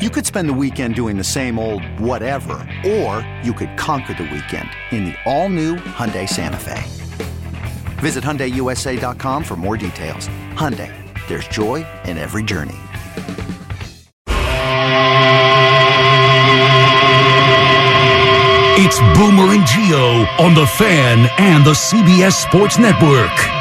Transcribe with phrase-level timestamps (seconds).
[0.00, 4.22] You could spend the weekend doing the same old whatever, or you could conquer the
[4.22, 6.82] weekend in the all-new Hyundai Santa Fe.
[8.00, 10.30] Visit HyundaiUSA.com for more details.
[10.54, 10.90] Hyundai,
[11.28, 12.78] there's joy in every journey.
[18.82, 23.59] It's Boomer and Gio on the Fan and the CBS Sports Network.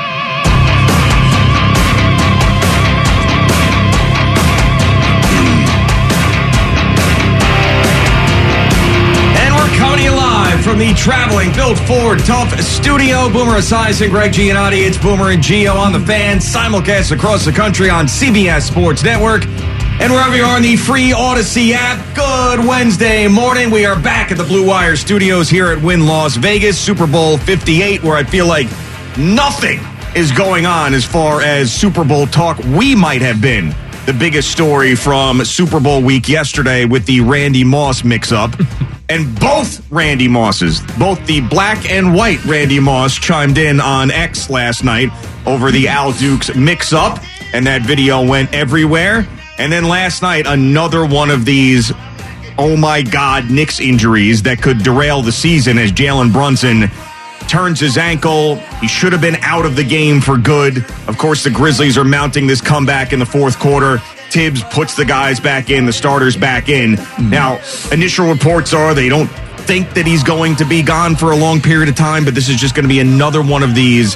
[11.00, 13.30] Traveling Built Ford Tough Studio.
[13.30, 14.86] Boomer Esiason, Greg Giannotti.
[14.86, 16.40] It's Boomer and Gio on the fan.
[16.40, 19.46] Simulcast across the country on CBS Sports Network.
[19.48, 23.72] And wherever you are in the free Odyssey app, good Wednesday morning.
[23.72, 27.38] We are back at the Blue Wire studios here at Wynn Las Vegas, Super Bowl
[27.38, 28.68] 58, where I feel like
[29.18, 29.80] nothing
[30.18, 33.74] is going on as far as Super Bowl talk we might have been.
[34.06, 38.52] The biggest story from Super Bowl week yesterday with the Randy Moss mix up.
[39.10, 44.50] and both Randy Mosses, both the black and white Randy Moss, chimed in on X
[44.50, 45.10] last night
[45.46, 47.20] over the Al Dukes mix up.
[47.54, 49.28] And that video went everywhere.
[49.58, 51.92] And then last night, another one of these,
[52.58, 56.90] oh my God, Knicks injuries that could derail the season as Jalen Brunson
[57.48, 58.58] turns his ankle.
[58.80, 60.86] He should have been out of the game for good.
[61.08, 64.00] Of course, the Grizzlies are mounting this comeback in the fourth quarter.
[64.32, 66.98] Thibs puts the guys back in, the starters back in.
[67.20, 67.60] Now,
[67.92, 69.30] initial reports are they don't
[69.70, 72.50] think that he's going to be gone for a long period of time, but this
[72.50, 74.16] is just going to be another one of these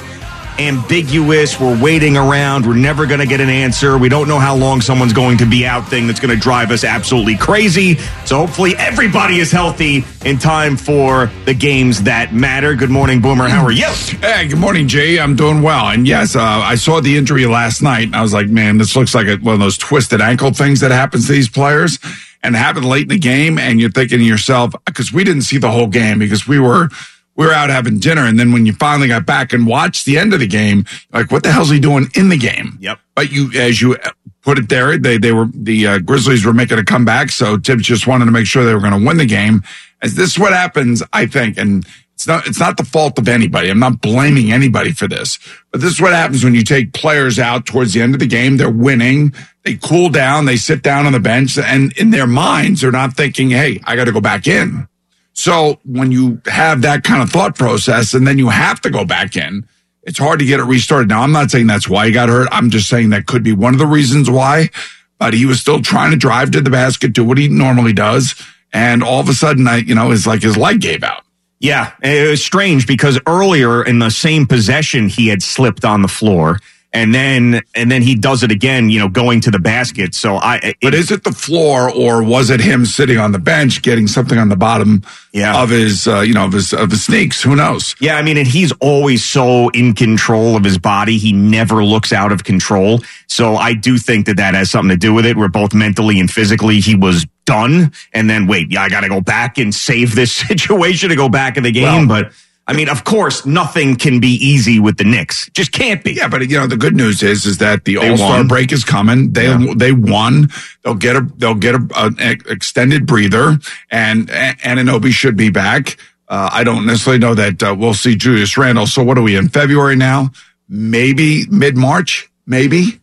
[0.58, 1.60] ambiguous.
[1.60, 2.66] We're waiting around.
[2.66, 3.98] We're never going to get an answer.
[3.98, 6.70] We don't know how long someone's going to be out thing that's going to drive
[6.70, 7.96] us absolutely crazy.
[8.24, 12.74] So hopefully everybody is healthy in time for the games that matter.
[12.74, 13.48] Good morning, Boomer.
[13.48, 13.88] How are you?
[14.20, 15.18] Hey, good morning, Jay.
[15.18, 15.88] I'm doing well.
[15.88, 18.96] And yes, uh, I saw the injury last night and I was like, man, this
[18.96, 21.98] looks like a, one of those twisted ankle things that happens to these players
[22.42, 23.58] and happened late in the game.
[23.58, 26.90] And you're thinking to yourself, because we didn't see the whole game because we were
[27.36, 28.22] we were out having dinner.
[28.22, 31.30] And then when you finally got back and watched the end of the game, like,
[31.30, 32.78] what the hell's he doing in the game?
[32.80, 32.98] Yep.
[33.14, 33.96] But you, as you
[34.42, 37.30] put it there, they, they were, the uh, Grizzlies were making a comeback.
[37.30, 39.62] So Thibs just wanted to make sure they were going to win the game.
[40.02, 43.28] As this is what happens, I think, and it's not, it's not the fault of
[43.28, 43.70] anybody.
[43.70, 45.38] I'm not blaming anybody for this,
[45.72, 48.26] but this is what happens when you take players out towards the end of the
[48.26, 48.56] game.
[48.56, 49.34] They're winning.
[49.64, 50.44] They cool down.
[50.44, 53.96] They sit down on the bench and in their minds, they're not thinking, Hey, I
[53.96, 54.86] got to go back in.
[55.34, 59.04] So when you have that kind of thought process and then you have to go
[59.04, 59.66] back in,
[60.04, 61.08] it's hard to get it restarted.
[61.08, 62.48] Now, I'm not saying that's why he got hurt.
[62.52, 64.70] I'm just saying that could be one of the reasons why,
[65.18, 68.34] but he was still trying to drive to the basket, do what he normally does.
[68.72, 71.22] And all of a sudden, I, you know, it's like his leg gave out.
[71.60, 76.08] Yeah, it was strange because earlier in the same possession, he had slipped on the
[76.08, 76.58] floor.
[76.94, 80.14] And then, and then he does it again, you know, going to the basket.
[80.14, 83.40] So I, it, But is it the floor or was it him sitting on the
[83.40, 85.60] bench getting something on the bottom Yeah.
[85.60, 87.42] of his, uh, you know, of his, of his sneaks?
[87.42, 87.96] Who knows?
[88.00, 91.18] Yeah, I mean, and he's always so in control of his body.
[91.18, 93.00] He never looks out of control.
[93.26, 95.36] So I do think that that has something to do with it.
[95.36, 97.90] Where both mentally and physically he was done.
[98.12, 101.28] And then wait, yeah, I got to go back and save this situation to go
[101.28, 102.06] back in the game.
[102.06, 102.32] Well- but
[102.66, 105.50] I mean, of course, nothing can be easy with the Knicks.
[105.52, 106.12] Just can't be.
[106.14, 108.84] Yeah, but you know the good news is is that the All Star break is
[108.84, 109.32] coming.
[109.32, 109.74] They Yeah.
[109.76, 110.48] they won.
[110.82, 112.16] They'll get a they'll get a, an
[112.48, 113.58] extended breather,
[113.90, 115.98] and and Anunoby should be back.
[116.26, 118.86] Uh, I don't necessarily know that uh, we'll see Julius Randle.
[118.86, 120.30] So what are we in February now?
[120.68, 122.98] Maybe mid March, maybe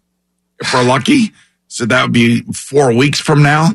[0.60, 1.34] if we're lucky.
[1.68, 3.70] So that would be four weeks from now.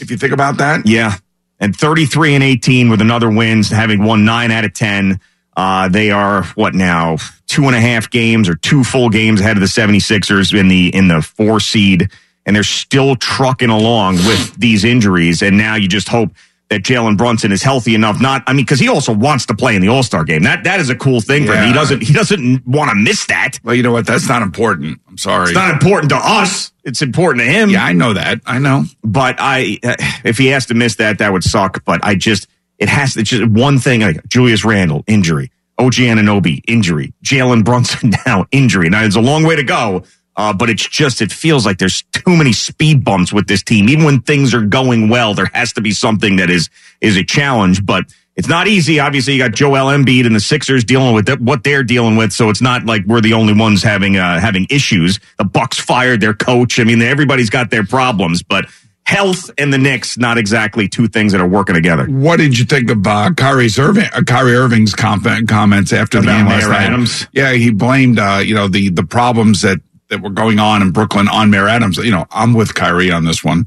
[0.00, 1.16] If you think about that, Yeah.
[1.60, 5.20] And 33 and 18 with another wins, having won nine out of 10.
[5.56, 7.18] Uh, they are what now?
[7.46, 10.94] Two and a half games or two full games ahead of the 76ers in the,
[10.94, 12.10] in the four seed.
[12.46, 15.42] And they're still trucking along with these injuries.
[15.42, 16.30] And now you just hope
[16.70, 18.20] that Jalen Brunson is healthy enough.
[18.20, 20.44] Not, I mean, cause he also wants to play in the All Star game.
[20.44, 21.66] That, that is a cool thing for him.
[21.66, 23.58] He doesn't, he doesn't want to miss that.
[23.62, 24.06] well, you know what?
[24.06, 25.00] That's not important.
[25.08, 25.50] I'm sorry.
[25.50, 26.72] It's not important to us.
[26.84, 27.70] It's important to him.
[27.70, 28.40] yeah, I know that.
[28.46, 28.84] I know.
[29.02, 29.78] but I,
[30.24, 31.84] if he has to miss that, that would suck.
[31.84, 32.46] But I just,
[32.78, 37.64] it has to, it's just one thing like Julius Randle, injury, OG Anunoby, injury, Jalen
[37.64, 38.88] Brunson now, injury.
[38.88, 40.04] Now, it's a long way to go,
[40.36, 43.88] Uh, but it's just, it feels like there's too many speed bumps with this team.
[43.88, 47.24] Even when things are going well, there has to be something that is, is a
[47.24, 48.04] challenge, but
[48.36, 49.00] it's not easy.
[49.00, 52.32] Obviously, you got Joel Embiid and the Sixers dealing with th- what they're dealing with.
[52.32, 55.18] So it's not like we're the only ones having, uh, having issues.
[55.36, 56.80] The Bucks fired their coach.
[56.80, 58.66] I mean, everybody's got their problems, but
[59.10, 62.06] health and the Knicks, not exactly two things that are working together.
[62.06, 66.28] What did you think of uh, Kyrie's Irving, uh, Kyrie Irving's com- comments after the
[66.28, 66.82] game last night?
[66.82, 67.26] Adams?
[67.32, 69.80] Yeah, he blamed uh, you know the the problems that
[70.10, 71.96] that were going on in Brooklyn on Mayor Adams.
[71.96, 73.66] You know, I'm with Kyrie on this one.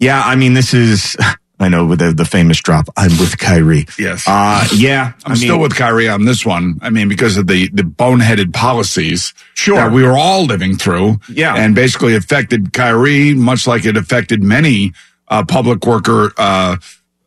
[0.00, 1.16] Yeah, I mean, this is,
[1.60, 3.86] I know with the, the famous drop, I'm with Kyrie.
[3.98, 4.24] Yes.
[4.26, 5.12] Uh, yeah.
[5.24, 6.78] I'm I mean, still with Kyrie on this one.
[6.82, 9.74] I mean, because of the the boneheaded policies Sure.
[9.76, 11.18] that we were all living through.
[11.28, 11.56] Yeah.
[11.56, 14.92] and basically affected Kyrie much like it affected many
[15.26, 16.76] uh, public worker uh,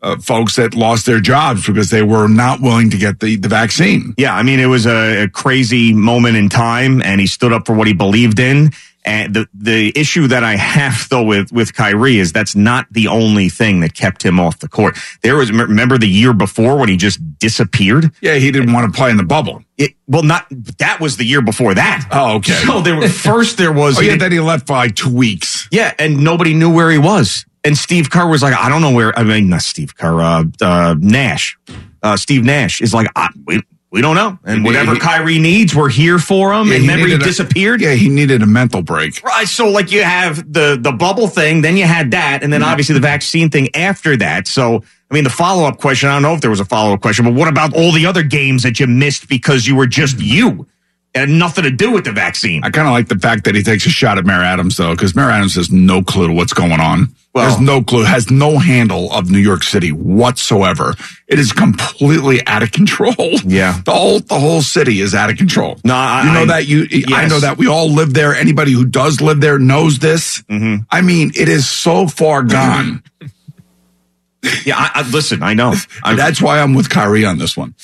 [0.02, 3.50] uh, folks that lost their jobs because they were not willing to get the the
[3.50, 4.14] vaccine.
[4.18, 7.66] Yeah, I mean, it was a, a crazy moment in time, and he stood up
[7.66, 8.72] for what he believed in.
[9.04, 13.08] And the the issue that I have though with with Kyrie is that's not the
[13.08, 14.98] only thing that kept him off the court.
[15.22, 18.12] There was remember the year before when he just disappeared.
[18.22, 19.64] Yeah, he didn't want to play in the bubble.
[19.78, 20.46] It, well, not
[20.78, 22.08] that was the year before that.
[22.12, 22.62] Oh, okay.
[22.72, 25.68] So there were first there was Oh yeah, then he left for like two weeks.
[25.72, 27.46] Yeah, and nobody knew where he was.
[27.64, 29.18] And Steve Kerr was like, I don't know where.
[29.18, 31.58] I mean, not Steve Kerr, uh, uh, Nash.
[32.02, 33.08] Uh, Steve Nash is like,
[33.46, 33.62] we,
[33.92, 34.40] we don't know.
[34.46, 36.68] And He- whatever he- Kyrie needs, we're here for him.
[36.70, 37.82] Yeah, and remember, he needed a- disappeared.
[37.82, 39.22] yeah, he needed a mental break.
[39.24, 39.48] Right.
[39.48, 42.94] So, like, you have the the bubble thing, then you had that, and then obviously
[42.94, 44.48] the vaccine thing after that.
[44.48, 46.10] So, I mean, the follow up question.
[46.10, 48.06] I don't know if there was a follow up question, but what about all the
[48.08, 50.66] other games that you missed because you were just you?
[51.14, 52.64] It had nothing to do with the vaccine.
[52.64, 54.92] I kind of like the fact that he takes a shot at Mayor Adams though,
[54.92, 57.14] because Mayor Adams has no clue what's going on.
[57.34, 60.96] Well- has no clue, has no handle of New York City whatsoever.
[61.28, 63.16] It is completely out of control.
[63.46, 63.80] Yeah.
[63.86, 65.80] the whole the whole city is out of control.
[65.84, 66.88] No, I- you know I- that you.
[67.14, 68.34] I know that we all live there.
[68.34, 70.42] Anybody who does live there knows this.
[70.44, 70.84] Mm-hmm.
[70.92, 73.04] I mean, it is so far gone.
[74.66, 74.76] yeah.
[74.78, 75.74] I, I, listen, I know.
[76.06, 77.76] That's why I'm with Kyrie on this one.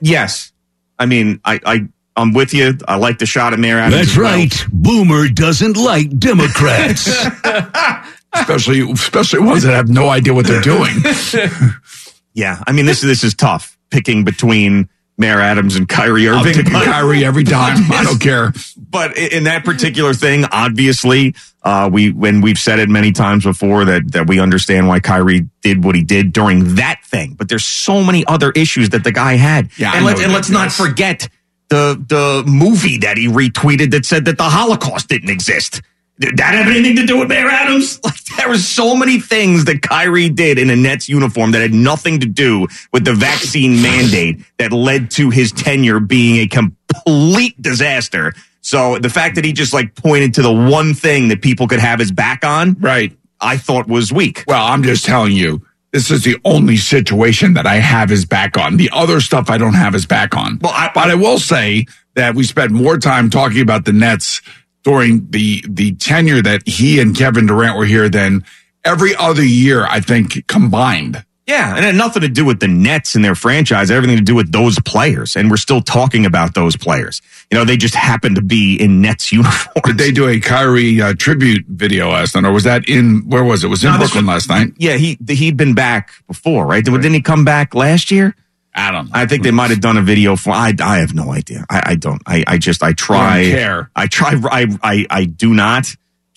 [0.00, 0.52] Yes.
[0.98, 1.88] I mean, I, I,
[2.18, 2.76] I'm with you.
[2.86, 4.06] I like the shot at Mayor Adams.
[4.08, 4.26] That's well.
[4.36, 4.66] right.
[4.72, 7.06] Boomer doesn't like Democrats.
[8.34, 10.94] Especially, especially ones that have no idea what they're doing.
[12.34, 12.62] Yeah.
[12.68, 16.52] I mean, this, this is tough picking between Mayor Adams and Kyrie I'm Irving.
[16.52, 17.78] taking Kyrie every time.
[17.90, 18.52] I don't care.
[18.76, 21.34] but in that particular thing, obviously,
[21.64, 25.48] uh, we when we've said it many times before that that we understand why Kyrie
[25.62, 27.34] did what he did during that thing.
[27.34, 29.70] But there's so many other issues that the guy had.
[29.76, 31.28] Yeah, and know let's and let's not forget
[31.70, 35.82] the the movie that he retweeted that said that the Holocaust didn't exist.
[36.20, 38.00] Did that have anything to do with Mayor Adams?
[38.38, 41.74] Like there were so many things that Kyrie did in a Nets uniform that had
[41.74, 47.60] nothing to do with the vaccine mandate that led to his tenure being a complete
[47.60, 48.32] disaster.
[48.60, 51.80] So the fact that he just like pointed to the one thing that people could
[51.80, 53.16] have his back on, Right.
[53.40, 54.44] I thought was weak.
[54.46, 58.56] Well, I'm just telling you, this is the only situation that I have his back
[58.58, 58.76] on.
[58.76, 60.58] The other stuff I don't have his back on.
[60.60, 64.42] Well, I- but I will say that we spent more time talking about the Nets
[64.84, 68.44] during the the tenure that he and Kevin Durant were here than
[68.84, 71.24] every other year, I think, combined.
[71.48, 74.22] Yeah, and it had nothing to do with the Nets and their franchise, everything to
[74.22, 75.34] do with those players.
[75.34, 77.22] And we're still talking about those players.
[77.50, 79.82] You know, they just happen to be in Nets uniforms.
[79.86, 83.42] Did they do a Kyrie uh, tribute video last night, or was that in where
[83.42, 83.68] was it?
[83.68, 84.74] It was in No, this Brooklyn was- last night.
[84.76, 86.84] yeah, he he'd been back before, right?
[86.84, 88.36] Didn't he come back last year?
[88.74, 89.06] I don't.
[89.06, 89.12] know.
[89.14, 90.50] I think they might have done a video for.
[90.50, 91.64] I I have no idea.
[91.70, 92.20] I, I don't.
[92.26, 93.42] I I just I try.
[93.44, 93.90] Don't care.
[93.96, 94.34] I try.
[94.52, 95.86] I I I do not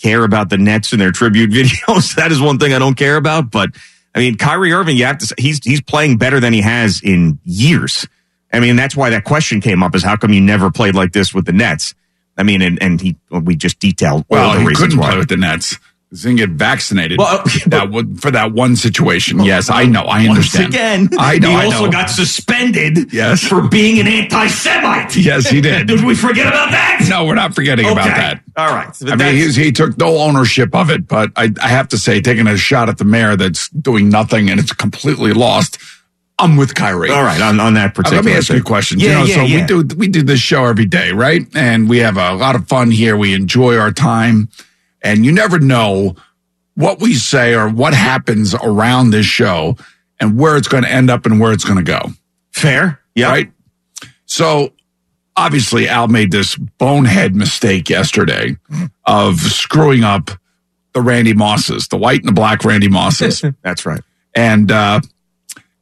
[0.02, 2.16] care about the Nets and their tribute videos.
[2.16, 3.52] that is one thing I don't care about.
[3.52, 3.72] But
[4.14, 5.26] I mean, Kyrie Irving, you have to.
[5.26, 8.08] say, He's he's playing better than he has in years.
[8.54, 11.14] I mean, that's why that question came up: is how come you never played like
[11.14, 11.96] this with the Nets?
[12.38, 15.10] I mean, and and he we just detailed all Well, the he reasons couldn't why.
[15.12, 15.78] play with the Nets.
[16.14, 17.20] Didn't get vaccinated.
[17.20, 19.40] Well, okay, that would, for that one situation.
[19.46, 20.02] Yes, I know.
[20.02, 20.74] I Once understand.
[20.74, 21.50] again, I know.
[21.50, 21.92] he I also know.
[21.92, 23.42] got suspended Yes.
[23.48, 25.16] for being an anti-Semite.
[25.16, 25.88] Yes, he did.
[25.92, 27.06] Did we forget about that?
[27.10, 28.42] No, we're not forgetting about that.
[28.58, 28.94] All right.
[29.08, 32.20] I mean, he's, he took no ownership of it, but I, I have to say,
[32.20, 35.78] taking a shot at the mayor that's doing nothing and it's completely lost.
[36.38, 37.10] I'm with Kyrie.
[37.12, 38.24] all right on, on that Uh, particular.
[38.24, 38.66] Let me ask you a thing.
[38.66, 39.00] question.
[39.00, 39.62] Yeah, you know, yeah, so yeah.
[39.78, 41.46] we do we do this show every day, right?
[41.56, 43.16] And we have a lot of fun here.
[43.16, 44.50] We enjoy our time,
[45.02, 46.16] and you never know
[46.76, 49.76] what we say or what happens around this show
[50.20, 52.00] and where it's going to end up and where it's going to go.
[52.52, 53.00] Fair.
[53.16, 53.30] Yeah.
[53.30, 53.52] Right.
[54.26, 54.74] So
[55.36, 58.58] obviously, Al made this bonehead mistake yesterday
[59.06, 60.32] of screwing up
[60.94, 64.02] the Randy Mosses, the white and the black Randy Mosses That's right.
[64.36, 65.02] and uh,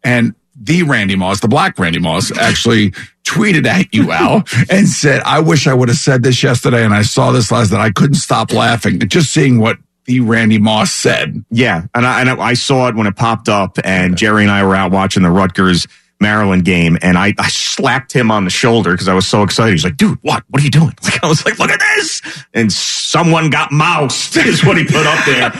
[0.03, 2.92] and the Randy Moss, the black Randy Moss, actually
[3.24, 6.84] tweeted at you, Al, and said, I wish I would have said this yesterday.
[6.84, 7.82] And I saw this last night.
[7.82, 11.46] I couldn't stop laughing just seeing what the Randy Moss said.
[11.51, 14.63] Yeah, and I, and I saw it when it popped up, and Jerry and I
[14.63, 15.88] were out watching the Rutgers
[16.19, 19.71] Maryland game, and I, I slapped him on the shoulder because I was so excited.
[19.71, 20.43] He's like, "Dude, what?
[20.49, 22.21] What are you doing?" Like I was like, "Look at this!"
[22.53, 25.51] And someone got Moss'd is what he put up there,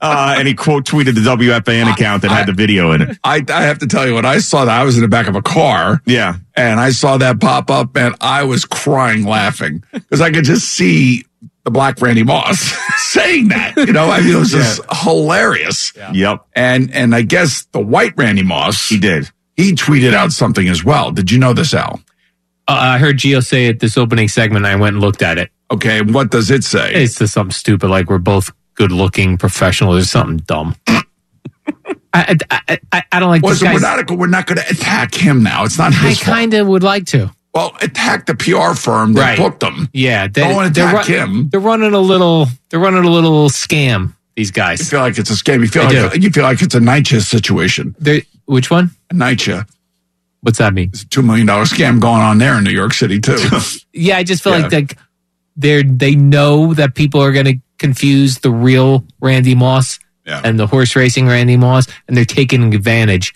[0.00, 3.18] uh, and he quote tweeted the WFAN account that had the video in it.
[3.24, 5.26] I, I have to tell you, when I saw that, I was in the back
[5.26, 6.02] of a car.
[6.06, 10.44] Yeah, and I saw that pop up, and I was crying laughing because I could
[10.44, 11.24] just see
[11.64, 12.60] the black Randy Moss
[12.96, 13.76] saying that.
[13.76, 15.92] You know, I mean, it was just hilarious.
[15.96, 16.46] Yep.
[16.54, 19.30] And and I guess the white Randy Moss, he did.
[19.58, 21.10] He tweeted out something as well.
[21.10, 22.00] Did you know this, Al?
[22.66, 24.64] Uh, I heard Gio say it this opening segment.
[24.64, 25.50] I went and looked at it.
[25.70, 26.94] Okay, what does it say?
[26.94, 30.76] It's just something stupid, like we're both good-looking professionals, or something dumb.
[32.14, 34.68] I, I, I, I don't like Well, this so we're not we're not going to
[34.70, 35.64] attack him now.
[35.64, 36.36] It's not I his fault.
[36.36, 37.30] kind of would like to.
[37.54, 39.38] Well, attack the PR firm that Right.
[39.38, 39.88] booked him.
[39.92, 41.48] Yeah, they, Don't wanna they're attack run- him.
[41.50, 42.46] They're running a little.
[42.70, 44.14] They're running a little scam.
[44.36, 44.78] These guys.
[44.80, 45.60] You feel like it's a scam.
[45.60, 46.20] You feel I like do.
[46.20, 47.94] you feel like it's a NYCHA situation.
[47.98, 48.90] They're, which one?
[49.12, 49.68] NYCHA,
[50.40, 50.90] What's that mean?
[50.92, 53.36] it's a two million dollar scam going on there in New York City too.
[53.92, 54.68] Yeah, I just feel Yeah.
[54.68, 54.96] like
[55.56, 60.40] they're they know that people are going to confuse the real Randy Moss Yeah.
[60.44, 63.34] and the horse racing Randy Moss, and they're taking advantage,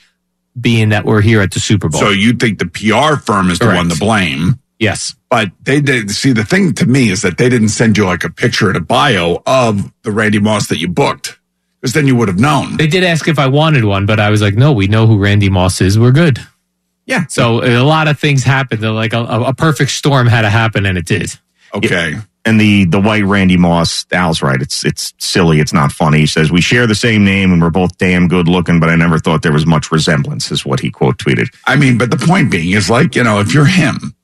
[0.60, 2.00] being that we're here at the Super Bowl.
[2.00, 4.58] so you think the PR firm is the one to blame?
[4.78, 8.04] yes, But they did see the thing to me is that they didn't send you
[8.04, 11.38] like a picture and a bio of the Randy Moss that you booked.
[11.82, 12.76] Because then you would have known.
[12.76, 15.18] they did ask if I wanted one, but I was like, no, we know who
[15.18, 15.98] Randy Moss is.
[15.98, 16.38] We're good.
[17.06, 17.26] Yeah.
[17.26, 18.80] So a lot of things happened.
[18.80, 21.32] They're like a, a perfect storm had to happen, and it did.
[21.74, 22.14] Okay.
[22.44, 24.62] And the the white Randy Moss, Al's right.
[24.62, 25.58] It's it's silly.
[25.58, 26.18] It's not funny.
[26.20, 28.94] He says we share the same name and we're both damn good looking, but I
[28.96, 30.52] never thought there was much resemblance.
[30.52, 31.48] Is what he quote tweeted.
[31.66, 34.14] I mean, but the point being is like, you know, if you're him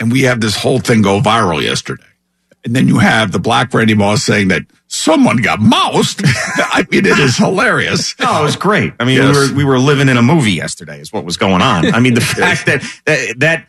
[0.00, 2.04] and we have this whole thing go viral yesterday,
[2.64, 6.22] and then you have the black Randy Moss saying that someone got Moss'd.
[6.24, 8.14] I mean, it is hilarious.
[8.20, 8.92] No, it was great.
[9.00, 9.34] I mean, Yes.
[9.36, 11.00] we were we were living in a movie yesterday.
[11.00, 11.92] Is what was going on.
[11.94, 13.68] I mean, the fact that, that that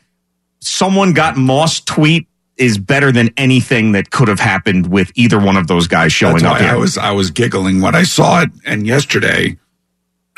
[0.60, 5.58] someone got Moss tweet is better than anything that could have happened with either one
[5.58, 6.70] of those guys showing That's up why here.
[6.72, 8.52] I was I was giggling when I saw it.
[8.64, 9.58] And yesterday,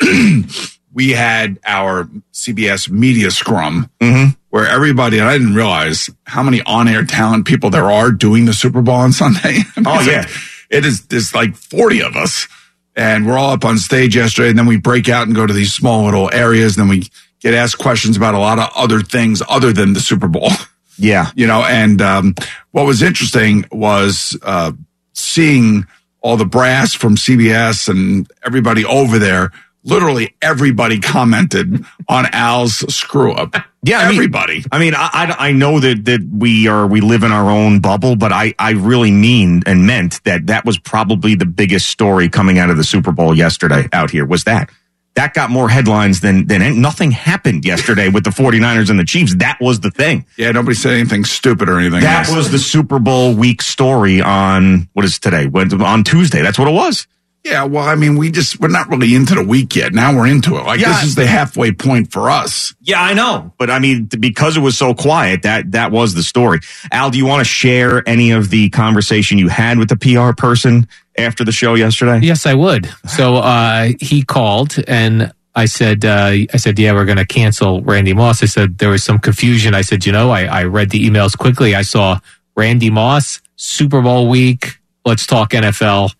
[0.94, 4.36] we had our CBS media scrum Mhm.
[4.56, 8.54] Where everybody and I didn't realize how many on-air talent people there are doing the
[8.54, 9.58] Super Bowl on Sunday.
[9.76, 10.20] I mean, Oh, yeah.
[10.20, 10.30] like-
[10.70, 11.06] it is.
[11.06, 12.48] There's like 40 of us,
[12.96, 14.48] and we're all up on stage yesterday.
[14.48, 16.76] And then we break out and go to these small little areas.
[16.76, 17.08] And then we
[17.40, 20.48] get asked questions about a lot of other things other than the Super Bowl.
[20.98, 22.34] yeah, you know and um,
[22.72, 24.72] what was interesting was uh,
[25.12, 25.86] seeing
[26.22, 29.52] all the brass from cbs and everybody over there
[29.86, 35.48] literally everybody commented on al's screw up Yeah, I mean- everybody I mean, I, I,
[35.48, 38.72] I know that, that we are, we live in our own bubble, but I, I
[38.72, 42.84] really mean and meant that that was probably the biggest story coming out of the
[42.84, 44.70] Super Bowl yesterday out here was that.
[45.14, 49.34] That got more headlines than, than nothing happened yesterday with the 49ers and the Chiefs.
[49.36, 50.26] That was the thing.
[50.36, 52.36] yeah nobody said anything stupid or anything That else.
[52.36, 55.46] was the Super Bowl week story on, what is today?
[55.46, 56.42] When, on Tuesday.
[56.42, 57.06] That's what it was.
[57.46, 60.26] Yeah well i mean we just we're not really into the week yet now we're
[60.26, 60.88] into it like Yeah.
[60.92, 63.52] this is the halfway point for us Yeah, I know.
[63.58, 66.60] But I mean, because it was so quiet, that, that was the story.
[66.92, 70.32] Al, do you want to share any of the conversation you had with the PR
[70.40, 70.86] person
[71.18, 72.20] after the show yesterday?
[72.24, 72.88] Yes, I would.
[73.08, 77.80] So uh, he called and I said, uh, I said, yeah, we're going to cancel
[77.82, 78.42] Randy Moss.
[78.42, 79.74] I said there was some confusion.
[79.74, 81.74] I said, you know, I, I read the emails quickly.
[81.74, 82.20] I saw
[82.56, 84.78] Randy Moss Super Bowl week.
[85.04, 86.14] Let's talk NFL.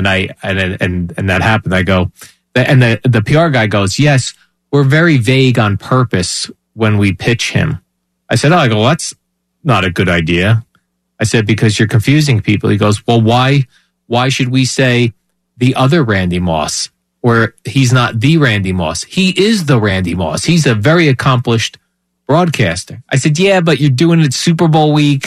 [0.00, 1.74] And I and and and that happened.
[1.74, 2.10] I go,
[2.54, 4.32] and the the PR guy goes, yes,
[4.70, 7.80] we're very vague on purpose when we pitch him.
[8.30, 9.12] I said, oh, I go, that's
[9.62, 10.64] not a good idea.
[11.20, 12.70] I said because you're confusing people.
[12.70, 13.64] He goes, well, why?
[14.06, 15.12] Why should we say
[15.58, 16.88] the other Randy Moss,
[17.20, 19.04] or he's not the Randy Moss?
[19.04, 20.44] He is the Randy Moss.
[20.44, 21.76] He's a very accomplished
[22.26, 23.02] broadcaster.
[23.10, 25.26] I said, yeah, but you're doing it Super Bowl week.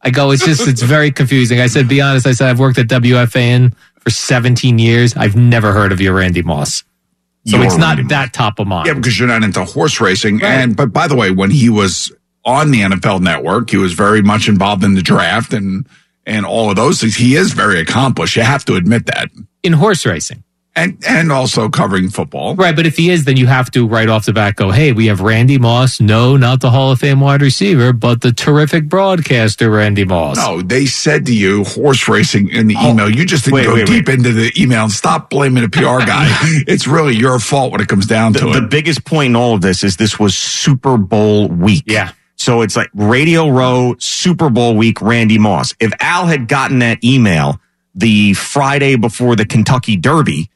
[0.00, 1.60] I go, it's just, it's very confusing.
[1.60, 2.24] I said, be honest.
[2.26, 5.16] I said, I've worked at WFAN for 17 years.
[5.16, 6.84] I've never heard of your Randy Moss.
[7.46, 8.10] So Your it's not Randy Moss.
[8.10, 8.86] that top of mind.
[8.86, 10.42] Yeah, because you're not into horse racing.
[10.42, 12.12] And but by the way, when he was
[12.44, 15.86] on the NFL Network, he was very much involved in the draft and
[16.26, 17.16] and all of those things.
[17.16, 18.36] He is very accomplished.
[18.36, 19.30] You have to admit that.
[19.62, 20.44] In horse racing.
[20.78, 22.54] And and also covering football.
[22.54, 24.92] Right, but if he is, then you have to right off the bat go, hey,
[24.92, 26.00] we have Randy Moss.
[26.00, 30.36] No, not the Hall of Fame wide receiver, but the terrific broadcaster, Randy Moss.
[30.36, 33.10] No, they said to you horse racing in the oh, email.
[33.10, 36.04] You just didn't Wait, go wait, deep into the email and stop blaming the PR
[36.06, 36.26] guy.
[36.66, 38.52] it's really your fault when it comes down to it.
[38.52, 41.84] the biggest point in all of this is this was Super Bowl week.
[41.86, 42.12] Yeah.
[42.36, 45.74] So it's like Radio Row, Super Bowl week, Randy Moss.
[45.80, 47.60] If Al had gotten that email
[47.96, 50.48] the Friday before the Kentucky Derby,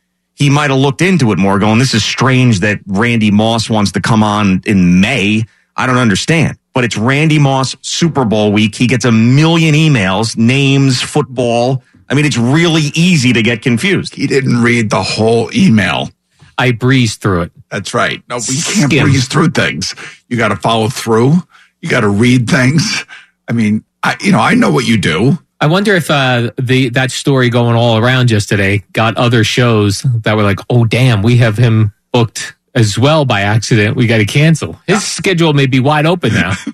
[0.43, 3.93] he might have looked into it more, going, This is strange that Randy Moss wants
[3.93, 5.45] to come on in May.
[5.77, 6.59] I don't understand.
[6.75, 8.75] But it's Randy Moss Super Bowl week.
[8.75, 11.85] He gets a million emails, names, football.
[12.09, 14.17] I mean, it's really easy to get confused.
[14.17, 16.11] he didn't read the whole email.
[16.59, 17.53] I breezed through it.
[17.71, 18.23] That's right.
[18.29, 19.05] No, we can't Skim.
[19.05, 19.95] breeze through things.
[20.29, 21.35] You got to follow through.
[21.81, 23.05] You got to read things.
[23.49, 25.39] I mean, I, you know, I know what you do.
[25.63, 30.37] I wonder if uh, the that story going all around yesterday got other shows that
[30.37, 33.97] were like, oh damn, we have him booked as well by accident.
[33.97, 34.81] We got to cancel.
[34.87, 36.55] His schedule may be wide open now.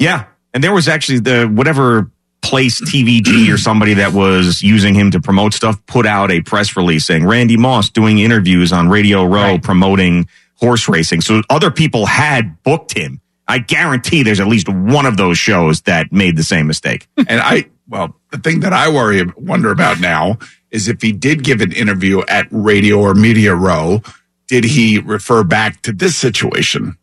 [0.00, 0.26] Yeah.
[0.54, 2.08] And there was actually the whatever
[2.40, 6.76] place TVG or somebody that was using him to promote stuff put out a press
[6.76, 9.62] release saying Randy Moss doing interviews on Radio Row Right.
[9.62, 11.20] promoting horse racing.
[11.22, 13.20] So other people had booked him.
[13.48, 17.08] I guarantee there's at least one of those shows that made the same mistake.
[17.16, 20.38] And I, well, the thing that I worry, wonder about now
[20.70, 24.02] is if he did give an interview at Radio or Media Row,
[24.46, 26.96] did he refer back to this situation?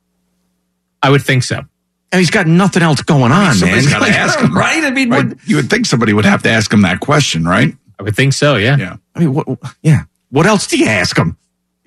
[1.02, 1.58] I would think so.
[2.12, 3.56] And he's got nothing else going on, man.
[3.56, 4.84] Somebody's got to Like, ask him, right?
[4.84, 5.28] I mean, Right?
[5.28, 7.76] what, You would think somebody would have to ask him that question, right?
[8.00, 8.56] I would think so.
[8.56, 8.78] Yeah.
[8.78, 8.98] Yeah.
[9.16, 9.48] I mean, what,
[9.82, 10.04] yeah.
[10.30, 11.38] What else do you ask him?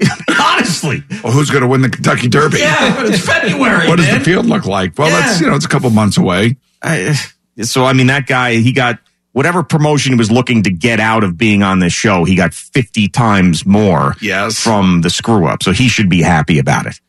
[0.41, 1.03] Honestly.
[1.23, 2.59] Well, who's going to win the Kentucky Derby?
[2.59, 3.89] Yeah, it's February.
[3.89, 4.97] What does the field look like?
[4.99, 6.57] Well, that's, you know, it's a couple months away.
[6.83, 7.15] I, uh,
[7.63, 8.99] so I mean, that guy, he got
[9.33, 12.53] whatever promotion he was looking to get out of being on this show, he got
[12.55, 14.59] 50 times more Yes.
[14.61, 15.63] from the screw up.
[15.63, 17.01] So he should be happy about it.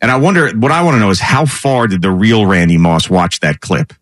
[0.00, 2.76] And I wonder, what I want to know is how far did the real Randy
[2.78, 3.92] Moss watch that clip?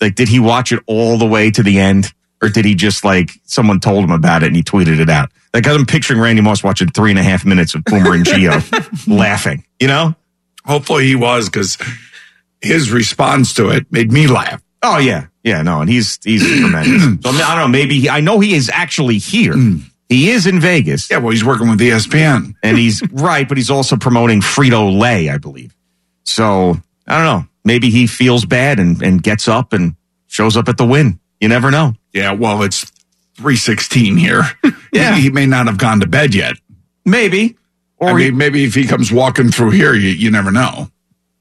[0.00, 2.12] Like, did he watch it all the way to the end?
[2.40, 5.30] Or did he just like someone told him about it and he tweeted it out?
[5.52, 9.08] Like, I'm picturing Randy Moss watching three and a half minutes of Boomer and Gio
[9.08, 10.14] laughing, you know?
[10.64, 11.78] Hopefully he was because
[12.60, 14.62] his response to it made me laugh.
[14.82, 17.02] Oh yeah, yeah, no, and he's he's tremendous.
[17.22, 17.68] So I, mean, I don't know.
[17.68, 19.54] Maybe he, I know he is actually here.
[19.54, 19.82] Mm.
[20.08, 22.54] He is in Vegas, Yeah, well, he's working with ESPN.
[22.62, 25.74] and he's right, but he's also promoting Frito Lay, I believe.
[26.24, 27.48] So I don't know.
[27.64, 31.20] Maybe he feels bad and and gets up and shows up at the Wynn.
[31.40, 31.94] You never know.
[32.12, 32.90] Yeah, well, it's
[33.36, 34.42] 316 here.
[34.90, 35.14] Yeah.
[35.16, 36.54] He, he may not have gone to bed yet.
[37.04, 37.58] Maybe,
[37.98, 40.90] or I he- mean, maybe if he comes walking through here, you, you never know.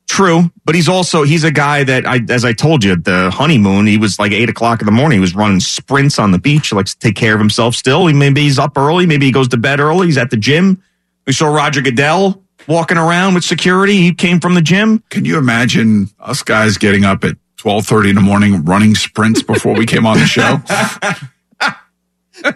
[0.08, 3.86] True, but he's also he's a guy that I, as I told you, the honeymoon.
[3.88, 5.18] He was like eight o'clock in the morning.
[5.18, 6.70] He was running sprints on the beach.
[6.70, 7.76] He likes to take care of himself.
[7.76, 9.06] Still, he maybe he's up early.
[9.06, 10.08] Maybe he goes to bed early.
[10.08, 10.82] He's at the gym.
[11.26, 13.98] We saw Roger Goodell walking around with security.
[13.98, 15.04] He came from the gym.
[15.10, 19.76] Can you imagine us guys getting up at 1230 in the morning, running sprints before
[19.76, 20.62] we came on the show?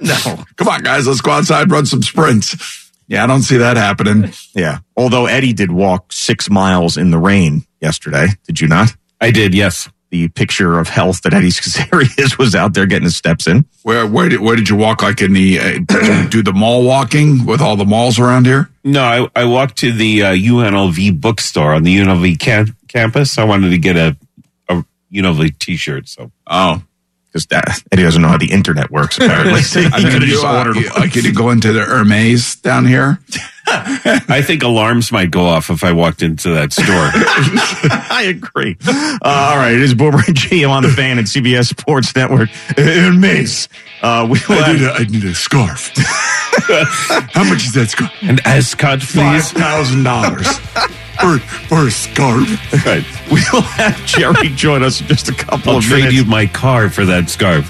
[0.01, 0.15] No,
[0.55, 2.80] Come on, guys, let's go outside, run some sprints.
[3.11, 4.31] Yeah, I don't see that happening.
[4.55, 4.79] yeah.
[4.95, 8.27] Although Eddie did walk six miles in the rain yesterday.
[8.47, 8.95] Did you not?
[9.19, 9.89] I did, yes.
[10.11, 13.65] The picture of health that Eddie Scazzerius was out there getting his steps in.
[13.83, 15.01] Where where did where did you walk?
[15.01, 18.69] Like in the uh, do the mall walking with all the malls around here?
[18.85, 23.37] No, I, I walked to the uh, UNLV bookstore on the UNLV cam- campus.
[23.37, 24.17] I wanted to get a,
[24.69, 26.07] a UNLV t-shirt.
[26.09, 26.81] So Oh,
[27.31, 27.47] because
[27.91, 29.17] Eddie doesn't know how the internet works.
[29.17, 30.75] Apparently, he I mean, could have you, just uh, ordered.
[30.77, 33.19] you- like you go into the Hermes down here.
[33.67, 36.83] I think alarms might go off if I walked into that store.
[36.85, 38.75] I agree.
[38.85, 42.49] Uh, all right, it is Boomer and Gio on the fan at CBS Sports Network.
[42.77, 43.69] And Mace,
[44.01, 45.91] uh, we will I need have a, I need a scarf.
[47.33, 48.11] How much is that scarf?
[48.21, 49.51] An ascot, Five please.
[49.51, 50.47] thousand dollars
[51.21, 52.47] for for a scarf.
[52.85, 53.05] Right.
[53.31, 55.67] we will have Jerry join us in just a couple minutes.
[55.67, 56.15] I'll of trade minutes.
[56.17, 57.69] you my car for that scarf.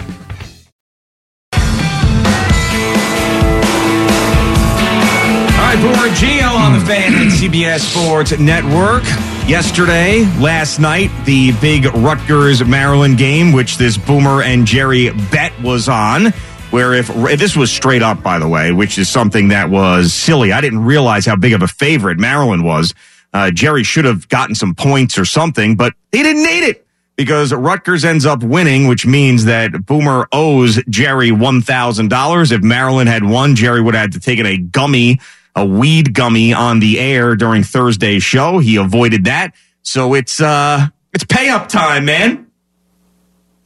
[5.71, 9.03] Right, Boomer and Gio on the fan at CBS Sports Network.
[9.47, 15.87] Yesterday, last night, the big Rutgers Maryland game, which this Boomer and Jerry bet was
[15.87, 16.31] on.
[16.71, 20.13] Where if, if this was straight up, by the way, which is something that was
[20.13, 20.51] silly.
[20.51, 22.93] I didn't realize how big of a favorite Maryland was.
[23.33, 26.85] Uh, Jerry should have gotten some points or something, but he didn't need it
[27.21, 32.51] because Rutgers ends up winning, which means that Boomer owes Jerry $1,000.
[32.51, 35.19] If Maryland had won, Jerry would have had to take it a gummy,
[35.55, 38.59] a weed gummy on the air during Thursday's show.
[38.59, 39.53] He avoided that.
[39.83, 42.47] So it's, uh, it's pay up time, man.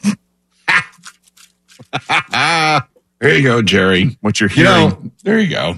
[3.22, 4.18] There you go, Jerry.
[4.22, 4.90] What you're You hearing.
[4.90, 5.76] know, There you go.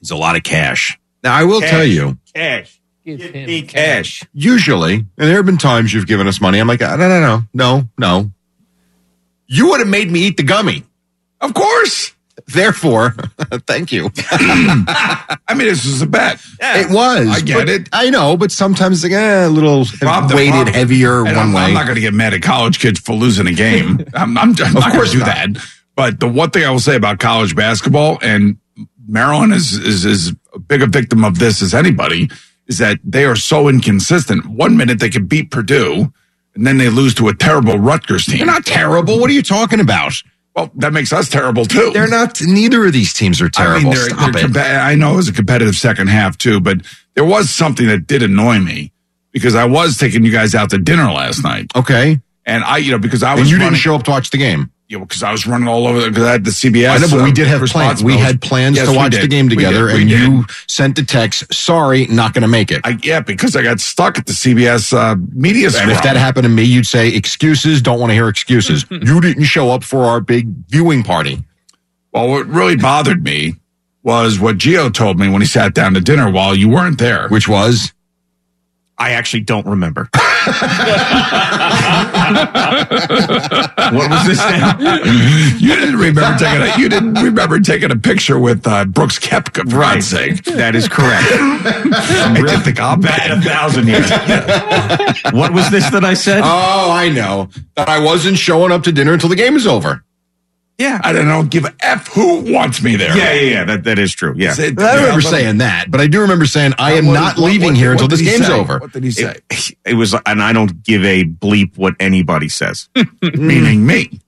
[0.00, 0.98] It's a lot of cash.
[1.22, 1.70] now I will Cash.
[1.70, 2.80] tell you, Cash.
[3.16, 4.22] Give me cash.
[4.32, 6.58] usually, and there have been times you've given us money.
[6.58, 8.30] I'm like, no, no, no, no, no.
[9.46, 10.84] You would have made me eat the gummy.
[11.40, 12.14] Of course.
[12.46, 13.10] Therefore,
[13.66, 14.10] thank you.
[14.16, 16.40] I mean, this was a bet.
[16.60, 17.28] It was.
[17.28, 17.88] I get it.
[17.92, 21.48] I know, but sometimes it's like, eh, a little Rob, weighted problem- heavier and one
[21.48, 21.62] I'm, way.
[21.62, 24.04] I'm not going to get mad at college kids for losing a game.
[24.14, 25.26] I'm, I'm, I'm not going course to do not.
[25.26, 25.48] that.
[25.96, 28.56] But the one thing I will say about college basketball, and
[29.08, 30.32] Maryland is, is as
[30.68, 32.30] big a victim of this as anybody,
[32.68, 34.46] is that they are so inconsistent.
[34.46, 36.12] One minute they could beat Purdue,
[36.54, 38.38] and then they lose to a terrible Rutgers team.
[38.38, 39.18] They're not terrible.
[39.18, 40.12] What are you talking about?
[40.54, 41.90] Well, that makes us terrible too.
[41.92, 42.40] They're not.
[42.42, 43.78] Neither of these teams are terrible.
[43.78, 46.60] I mean, they're, Stop they're compa- I know it was a competitive second half too,
[46.60, 46.78] but
[47.14, 48.92] there was something that did annoy me
[49.30, 52.20] because I was taking you guys out to dinner last night, okay.
[52.44, 54.30] and I, you know, because I was And you running, didn't show up to watch
[54.30, 54.72] the game.
[54.88, 56.88] You know, because I was running all over because I had the CBS.
[56.88, 58.02] I know, but we uh, did have plans.
[58.02, 59.64] We had plans Yes, to watch the game We did.
[59.66, 60.20] together, We and did.
[60.20, 61.52] you sent a text.
[61.52, 62.80] Sorry, not going to make it.
[62.84, 65.68] I, yeah, because I got stuck at the CBS uh, media.
[65.78, 67.82] and if that happened to me, you'd say excuses.
[67.82, 68.86] Don't want to hear excuses.
[68.90, 71.44] you didn't show up for our big viewing party.
[72.12, 73.56] well, what really bothered me
[74.02, 77.28] was what Gio told me when he sat down to dinner while you weren't there.
[77.28, 77.92] which was
[79.00, 80.08] I actually don't remember.
[83.92, 84.76] what was this now?
[85.58, 89.70] you didn't remember taking a, you didn't remember taking a picture with uh, Brooks Koepka
[89.70, 89.94] for Right.
[89.94, 90.42] God's sake.
[90.44, 91.26] That is correct.
[91.30, 94.10] I did think I'll Bat a thousand years.
[95.32, 96.40] what was this that I said?
[96.44, 100.04] oh, I know that I wasn't showing up to dinner until the game is over.
[100.78, 101.00] Yeah.
[101.02, 103.16] I don't give a f who wants me there.
[103.16, 103.64] Yeah, yeah, yeah.
[103.64, 104.34] That, that is true.
[104.36, 104.54] Yeah.
[104.54, 107.38] Said- I remember Yeah, saying that, but I do remember saying I am what- not
[107.38, 108.52] what- leaving what- here what until this he game's say?
[108.52, 108.78] over.
[108.78, 109.36] What did he say?
[109.50, 112.88] It, it was, and I don't give a bleep what anybody says.
[113.34, 114.20] Meaning me.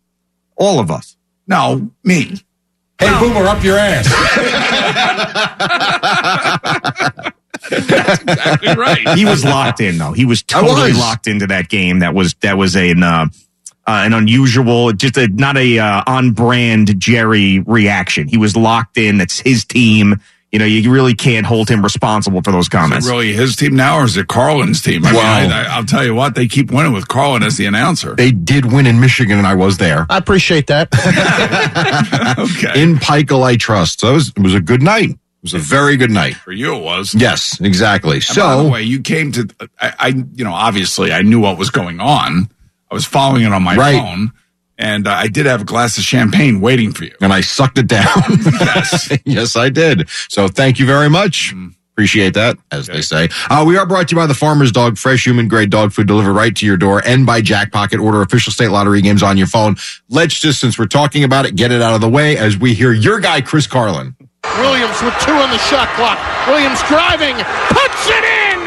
[0.57, 1.17] All of us.
[1.47, 2.39] No, me.
[2.99, 4.07] Hey, Boomer, up your ass.
[7.71, 9.19] That's exactly right.
[9.19, 10.13] He was locked in though.
[10.13, 10.99] He was totally was.
[10.99, 12.01] locked into that game.
[12.01, 13.27] That was that was an uh,
[13.90, 18.29] uh, an unusual, just a not a uh, on brand Jerry reaction.
[18.29, 19.18] He was locked in.
[19.18, 20.20] That's his team.
[20.53, 23.07] You know, you really can't hold him responsible for those Is comments.
[23.07, 25.05] it really his team now, or is it Carlin's team?
[25.07, 25.40] I Wow.
[25.42, 28.16] mean, I, I, I'll tell you what, they keep winning with Carlin as the announcer.
[28.16, 30.88] They did win in Michigan, and I was there I appreciate that.
[32.38, 33.42] okay, in Pikiell.
[33.44, 34.00] I trust.
[34.00, 35.11] So it was, it was a good night.
[35.11, 36.35] It was a very good night.
[36.35, 37.14] for you it was.
[37.14, 38.16] Yes, exactly.
[38.16, 39.48] And by the So way, you came to.
[39.81, 42.50] I, I, you know, obviously, I knew what was going on.
[42.90, 43.98] I was following it on my Right.
[44.00, 44.33] phone,
[44.79, 47.14] and uh, I did have a glass of champagne waiting for you.
[47.20, 48.07] and I sucked it down.
[48.61, 49.18] Yes.
[49.24, 50.09] yes, I did.
[50.29, 51.55] So thank you very much.
[51.94, 53.29] Appreciate that, as they say.
[53.50, 56.07] Uh, we are brought to you by the Farmer's Dog, fresh human grade dog food
[56.07, 58.00] delivered right to your door, and by Jackpocket.
[58.03, 59.76] Order official state lottery games on your phone.
[60.09, 62.72] Let's just, since we're talking about it, get it out of the way as we
[62.72, 64.16] hear your guy, Chris Carlin.
[64.57, 66.16] Williams with two on the shot clock.
[66.48, 67.37] Williams driving,
[67.68, 68.64] puts it in.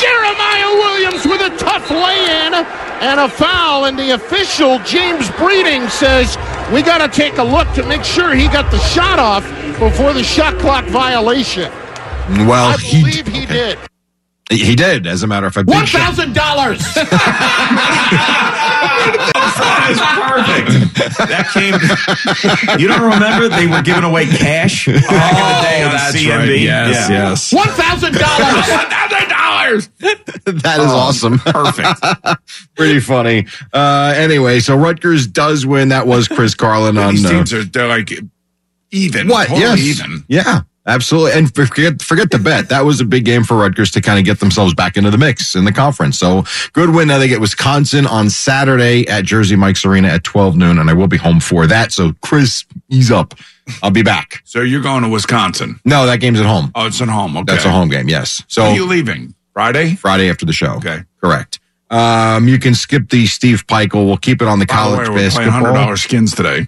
[0.00, 3.86] Jeremiah Williams with a tough lay-in and a foul.
[3.86, 6.36] And the official James Breeding says
[6.72, 9.44] we got to take a look to make sure he got the shot off
[9.78, 11.70] before the shot clock violation.
[12.46, 13.78] Well, I he believe he did.
[14.50, 15.68] He did, as a matter of fact.
[15.68, 16.82] One Big shout- thousand dollars.
[19.70, 20.94] Perfect.
[21.18, 21.74] That came.
[22.80, 26.38] You don't remember they were giving away cash back in the day on that's CMB?
[26.38, 26.60] right.
[26.60, 27.52] Yes, yes.
[27.52, 28.66] One thousand dollars.
[28.66, 29.88] thousand dollars.
[30.62, 31.38] that is awesome.
[31.38, 32.00] Perfect.
[32.76, 33.46] Pretty funny.
[33.72, 35.88] Uh, anyway, so Rutgers does win.
[35.90, 37.14] That was Chris Carlin on.
[37.14, 38.10] These uh, teams are they're like
[38.90, 39.28] even.
[39.28, 39.48] What?
[39.48, 40.00] Totally yes.
[40.00, 40.24] even.
[40.28, 41.32] Yeah, absolutely.
[41.32, 42.68] And forget forget the bet.
[42.68, 45.18] That was a big game for Rutgers to kind of get themselves back into the
[45.18, 46.18] mix in the conference.
[46.18, 47.08] So good win.
[47.08, 50.92] Now they get Wisconsin on Saturday at Jersey Mike's Arena at 12 noon, and I
[50.92, 51.92] will be home for that.
[51.92, 53.34] So Chris, ease up.
[53.82, 54.42] I'll be back.
[54.44, 55.78] So you're going to Wisconsin?
[55.84, 56.72] No, that game's at home.
[56.74, 57.36] Oh, it's at home.
[57.36, 57.52] Okay.
[57.52, 58.08] That's a home game.
[58.08, 58.42] Yes.
[58.48, 59.34] So When are you leaving?
[59.52, 59.94] Friday?
[59.94, 60.74] Friday after the show.
[60.76, 61.02] Okay.
[61.20, 61.60] Correct.
[61.90, 64.06] Um, you can skip the Steve Pikiell.
[64.06, 65.52] We'll keep it on the By the college way, we're playing basketball.
[65.52, 66.66] hundred dollars skins today.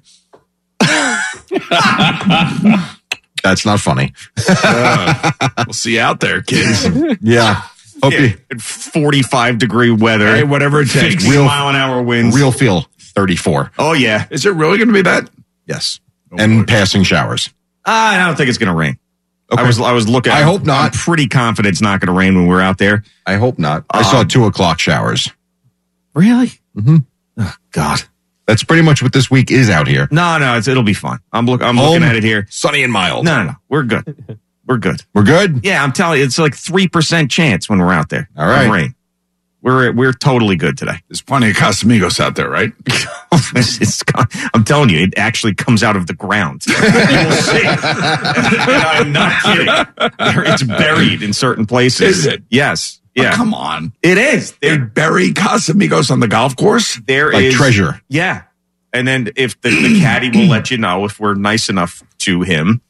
[3.43, 4.13] That's not funny.
[5.67, 6.87] We'll see you out there, kids.
[7.21, 7.63] Yeah.
[8.03, 10.35] Hope you Yeah, 45 degree weather.
[10.37, 11.25] Hey, whatever it takes.
[11.25, 12.35] 50 mile an hour winds.
[12.37, 13.73] real feel 34.
[13.79, 14.27] Oh, yeah.
[14.31, 15.31] Is it really going to be that?
[15.67, 16.01] Yes.
[16.33, 17.53] and passing showers.
[17.85, 18.99] I don't think it's going to rain.
[19.51, 20.33] I was I was looking.
[20.33, 20.85] I hope not.
[20.87, 23.05] I'm pretty confident it's not going to rain when we're out there.
[23.27, 23.85] I hope not.
[23.91, 25.31] I saw two o'clock showers.
[26.15, 26.53] Really?
[26.75, 26.97] Mm-hmm.
[27.39, 28.03] Oh, God.
[28.47, 30.09] That's pretty much what this week is out here.
[30.11, 31.21] No, no, it's, it'll be fun.
[31.33, 31.63] I'm look.
[31.63, 32.47] I'm Home, looking at it here.
[32.51, 33.25] Sunny and mild.
[33.25, 33.55] No, no, no.
[33.69, 34.39] We're good.
[34.67, 35.03] We're good.
[35.15, 35.61] We're good.
[35.65, 38.29] Yeah, I'm telling you, it's like three percent chance when we're out there.
[38.37, 38.69] All right.
[38.71, 38.95] Rain.
[39.61, 40.97] We're we're totally good today.
[41.09, 42.73] There's plenty of Casamigos out there, right?
[43.55, 44.03] It's- it's-
[44.55, 46.63] I'm telling you, it actually comes out of the ground.
[46.67, 47.63] you will see.
[47.67, 49.69] I'm not kidding.
[50.53, 52.19] It's buried in certain places.
[52.21, 52.43] Is it?
[52.49, 53.01] Yes.
[53.19, 53.35] Oh, Yeah.
[53.35, 53.93] come on.
[54.03, 54.53] It is.
[54.61, 56.97] They bury Casamigos on the golf course?
[57.07, 58.01] there Like is- treasure.
[58.09, 58.43] Yeah.
[58.95, 62.43] And then if the, the caddy will let you know if we're nice enough to
[62.43, 62.81] him,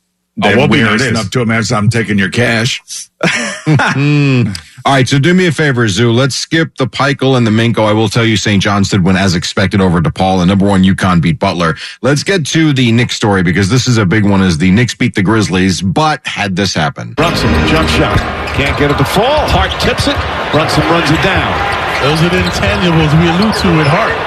[0.42, 2.80] Oh, then we'll be nice enough to him as I'm taking your cash.
[3.66, 4.52] Hmm.
[4.84, 6.10] All right, so do me a favor, Zoo.
[6.10, 7.86] Let's skip the Pikiell and the Minko.
[7.86, 8.60] I will tell you, St.
[8.60, 11.76] John's did win as expected over DePaul, and number one UConn beat Butler.
[12.02, 14.42] Let's get to the Knicks story because this is a big one.
[14.42, 18.18] As the Knicks beat the Grizzlies, but had this happen, Brunson, jump shot.
[18.58, 19.46] Can't get it to fall.
[19.54, 20.16] Hart tips it.
[20.50, 21.54] Brunson runs it down.
[22.02, 24.18] Those are the intangibles we allude to with Hart.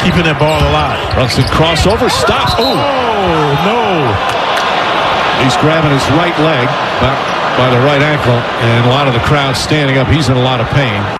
[0.00, 0.98] Keeping that ball alive.
[1.14, 2.08] Brunson crossover.
[2.10, 2.56] Stops.
[2.56, 2.74] Oh,
[3.68, 4.32] no.
[5.44, 6.66] He's grabbing his right leg
[6.98, 7.12] by,
[7.58, 10.08] by the right ankle, and a lot of the crowd standing up.
[10.08, 11.18] He's in a lot of pain.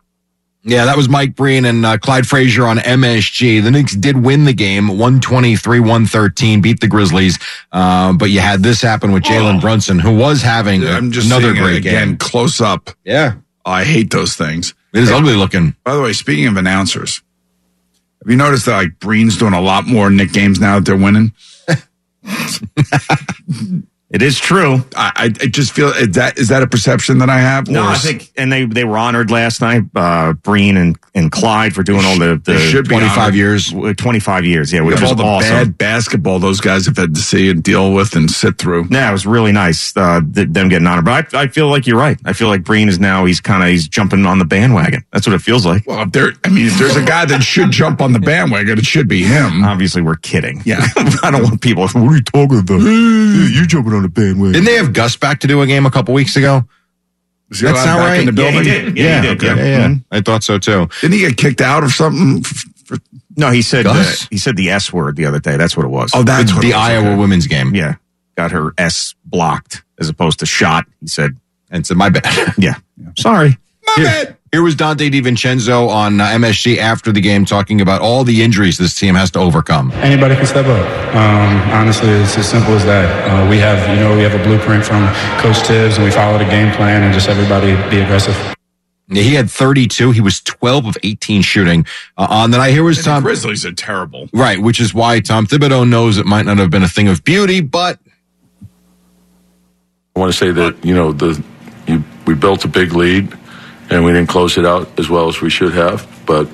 [0.65, 3.63] yeah, that was Mike Breen and uh, Clyde Frazier on MSG.
[3.63, 7.39] The Knicks did win the game, 123-113, beat the Grizzlies.
[7.73, 11.27] Um, but you had this happen with Jalen Brunson, who was having a- I'm just
[11.27, 12.17] another seeing it great again game.
[12.19, 12.91] close up.
[13.05, 14.75] Yeah, I hate those things.
[14.95, 15.75] it is ugly looking.
[15.85, 17.23] By the way, speaking of announcers,
[18.23, 20.97] have you noticed that like Breen's doing a lot more Knick games now that they're
[20.97, 21.33] winning?
[24.13, 24.85] It is true.
[24.95, 27.67] I, I, just feel is that is that a perception that I have?
[27.69, 29.85] No, I think, and they they were honored last night.
[29.95, 33.73] Uh, Breen and, and Clyde for doing all the, the should be 25 years.
[33.97, 34.71] twenty five years.
[34.71, 35.51] Yeah, which is all the awesome.
[35.51, 38.89] bad basketball those guys have had to see and deal with and sit through.
[38.91, 41.07] Yeah, it was really nice uh, them getting honored.
[41.07, 42.19] But I, I feel like you're right.
[42.27, 45.07] I feel like Breen is now he's kind of he's jumping on the bandwagon.
[45.11, 45.87] That's what it feels like.
[45.87, 48.79] Well, if there, I mean, if there's a guy that should jump on the bandwagon,
[48.79, 49.65] it should be him.
[49.65, 50.61] Obviously, we're kidding.
[50.67, 50.87] Yeah.
[51.23, 51.85] I don't want people.
[51.85, 52.81] What are you talking about?
[52.83, 54.53] you jumping on the bandwagon?
[54.53, 56.65] Didn't they have Gus back to do a game a couple weeks ago?
[57.51, 58.29] Is he That's not back right.
[58.29, 58.95] in the Yeah, he building?
[58.95, 58.97] did.
[58.99, 59.45] Yeah, he did.
[59.45, 59.47] okay.
[59.57, 59.79] Yeah.
[59.79, 59.95] yeah, yeah.
[60.11, 60.89] I thought so too.
[61.01, 62.39] Didn't he get kicked out of something?
[62.45, 62.99] f- for-
[63.37, 64.27] No, he said uh, Gus?
[64.31, 65.57] he said the S word the other day.
[65.57, 66.11] That's what it was.
[66.15, 67.17] oh, that's the what it was, Iowa okay.
[67.17, 67.75] women's game.
[67.75, 67.97] yeah,
[68.37, 70.87] got her S blocked as opposed to shot.
[71.01, 71.37] He said,
[71.71, 72.55] And said, my bad.
[72.59, 72.75] "Yeah,
[73.19, 73.59] sorry."
[73.97, 78.43] Here, here was Donte DiVincenzo on uh, MSG after the game talking about all the
[78.43, 79.91] injuries this team has to overcome.
[79.93, 81.17] Anybody can step up.
[81.17, 83.09] Um, honestly, it's as simple as that.
[83.31, 85.07] Uh, we have, you know, we have a blueprint from
[85.41, 88.37] Coach Thibs, and we follow the game plan, and just everybody be aggressive.
[89.09, 90.11] He had 32.
[90.11, 91.87] He was 12 of 18 shooting
[92.19, 92.73] uh, on the night.
[92.73, 93.23] Here was And the Tom.
[93.23, 94.29] Grizzlies are terrible.
[94.35, 97.25] Right, which is why Tom Thibodeau knows it might not have been a thing of
[97.25, 97.99] beauty, but
[100.15, 101.43] I want to say that you know the
[101.87, 103.35] you, we built a big lead
[103.93, 106.07] and we didn't close it out as well as we should have.
[106.27, 106.49] But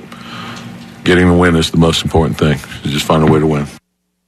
[1.05, 2.59] getting the win is the most important thing.
[2.85, 3.66] You just find a way to win.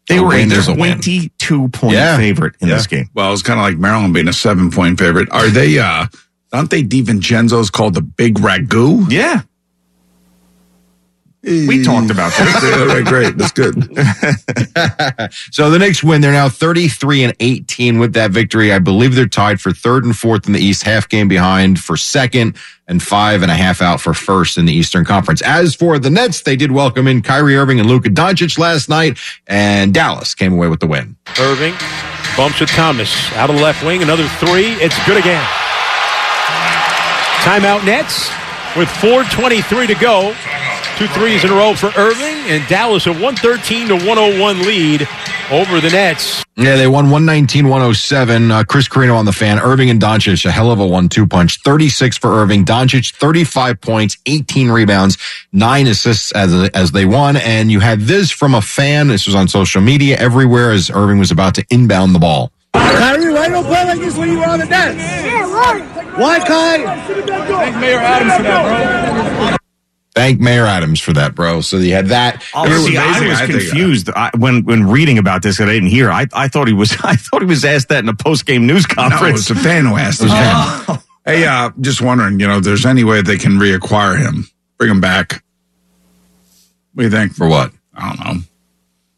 [0.08, 0.94] They A were win a is a win.
[0.94, 2.16] twenty-two point Yeah.
[2.16, 2.76] favorite in Yeah.
[2.76, 3.08] this game.
[3.14, 5.28] Well, it's kind of like Maryland being a seven point favorite.
[5.30, 6.06] Are they, uh,
[6.52, 9.10] aren't they DiVincenzo's called the big ragu?
[9.10, 9.42] Yeah,
[11.42, 12.64] we talked about this.
[12.78, 13.36] All right, great.
[13.38, 13.74] That's good.
[15.52, 16.20] so the Knicks win.
[16.20, 18.72] They're now 33 and 18 with that victory.
[18.72, 21.96] I believe they're tied for third and fourth in the East, half game behind for
[21.96, 25.40] second and five and a half out for first in the Eastern Conference.
[25.42, 29.18] As for the Nets, they did welcome in Kyrie Irving and Luka Doncic last night,
[29.46, 31.16] and Dallas came away with the win.
[31.38, 31.74] Irving
[32.36, 34.02] bumps with Thomas out of the left wing.
[34.02, 34.72] Another three.
[34.74, 35.44] It's good again.
[37.40, 38.28] Timeout Nets
[38.76, 40.34] with 4.23 to go.
[41.00, 45.08] Two threes in a row for Irving, and Dallas a 113 to 101 lead
[45.50, 46.44] over the Nets.
[46.56, 48.50] Yeah, they won 119 107.
[48.50, 49.58] Uh, Chris Carrino on the fan.
[49.58, 51.62] Irving and Doncic, a hell of a one two punch.
[51.62, 52.66] 36 for Irving.
[52.66, 55.16] Doncic, 35 points, 18 rebounds,
[55.54, 57.38] nine assists as, as they won.
[57.38, 59.08] And you had this from a fan.
[59.08, 62.52] This was on social media everywhere as Irving was about to inbound the ball.
[62.74, 64.94] Kyrie, why don't play like this when you were on the deck?
[64.98, 65.80] Yeah, why?
[66.18, 67.06] Why, Kai?
[67.06, 69.56] Thank Mayor Adams for that, bro.
[70.14, 71.60] Thank Mayor Adams for that, bro.
[71.60, 72.42] So you had that.
[72.52, 75.58] Oh, see, I was confused I, when when reading about this.
[75.58, 76.10] that I didn't hear.
[76.10, 78.66] I I thought he was I thought he was asked that in a post game
[78.66, 79.22] news conference.
[79.22, 80.20] No, it's a fan who asked.
[80.22, 81.02] It Oh.
[81.24, 84.90] Hey, uh, just wondering, you know, if there's any way they can reacquire him, bring
[84.90, 85.44] him back.
[86.94, 87.34] What do you think?
[87.34, 87.72] For what?
[87.94, 88.42] I don't know.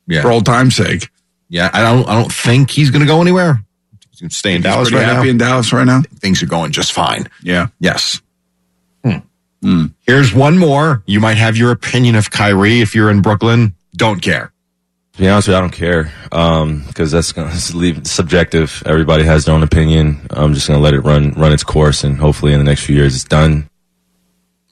[0.08, 0.22] Yeah.
[0.22, 1.08] For old time's sake.
[1.48, 2.06] Yeah, I don't.
[2.08, 3.62] I don't think he's going to go anywhere.
[4.10, 5.30] He's going to stay in He's Dallas pretty right happy now.
[5.30, 6.02] in Dallas right now.
[6.16, 7.28] Things are going just fine.
[7.42, 7.68] Yeah.
[7.78, 8.20] Yes.
[9.62, 9.86] Hmm.
[10.06, 11.02] Here's one more.
[11.06, 13.74] You might have your opinion of Kyrie if you're in Brooklyn.
[13.94, 14.52] Don't care.
[15.12, 16.04] To be honest with you, I don't care
[16.88, 18.82] because that's going to leave subjective.
[18.86, 20.26] Everybody has their own opinion.
[20.30, 22.84] I'm just going to let it run run its course, and hopefully, in the next
[22.84, 23.68] few years, it's done.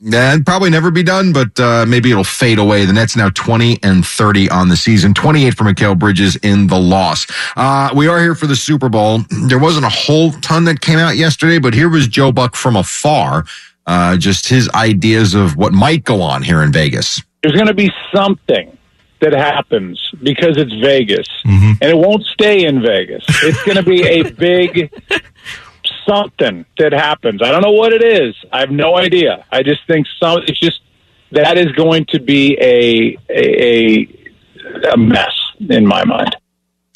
[0.03, 2.87] Yeah, it'd probably never be done, but uh, maybe it'll fade away.
[2.87, 6.79] The Nets now 20 and 30 on the season, 28 for Mikal Bridges in the
[6.79, 7.27] loss.
[7.55, 9.19] Uh, we are here for the Super Bowl.
[9.47, 12.77] There wasn't a whole ton that came out yesterday, but here was Joe Buck from
[12.77, 13.45] afar.
[13.91, 17.21] Uh, just his ideas of what might go on here in Vegas.
[17.43, 18.79] there's going to be something
[19.21, 21.27] that happens because it's Vegas,
[21.83, 23.25] and it won't stay in Vegas.
[23.43, 24.93] It's going to be a big
[26.09, 27.43] something that happens.
[27.43, 28.37] I don't know what it is.
[28.53, 29.45] I have no idea.
[29.51, 30.39] I just think some.
[30.47, 30.81] It's just
[31.33, 35.35] that is going to be a, a, a mess
[35.69, 36.37] in my mind.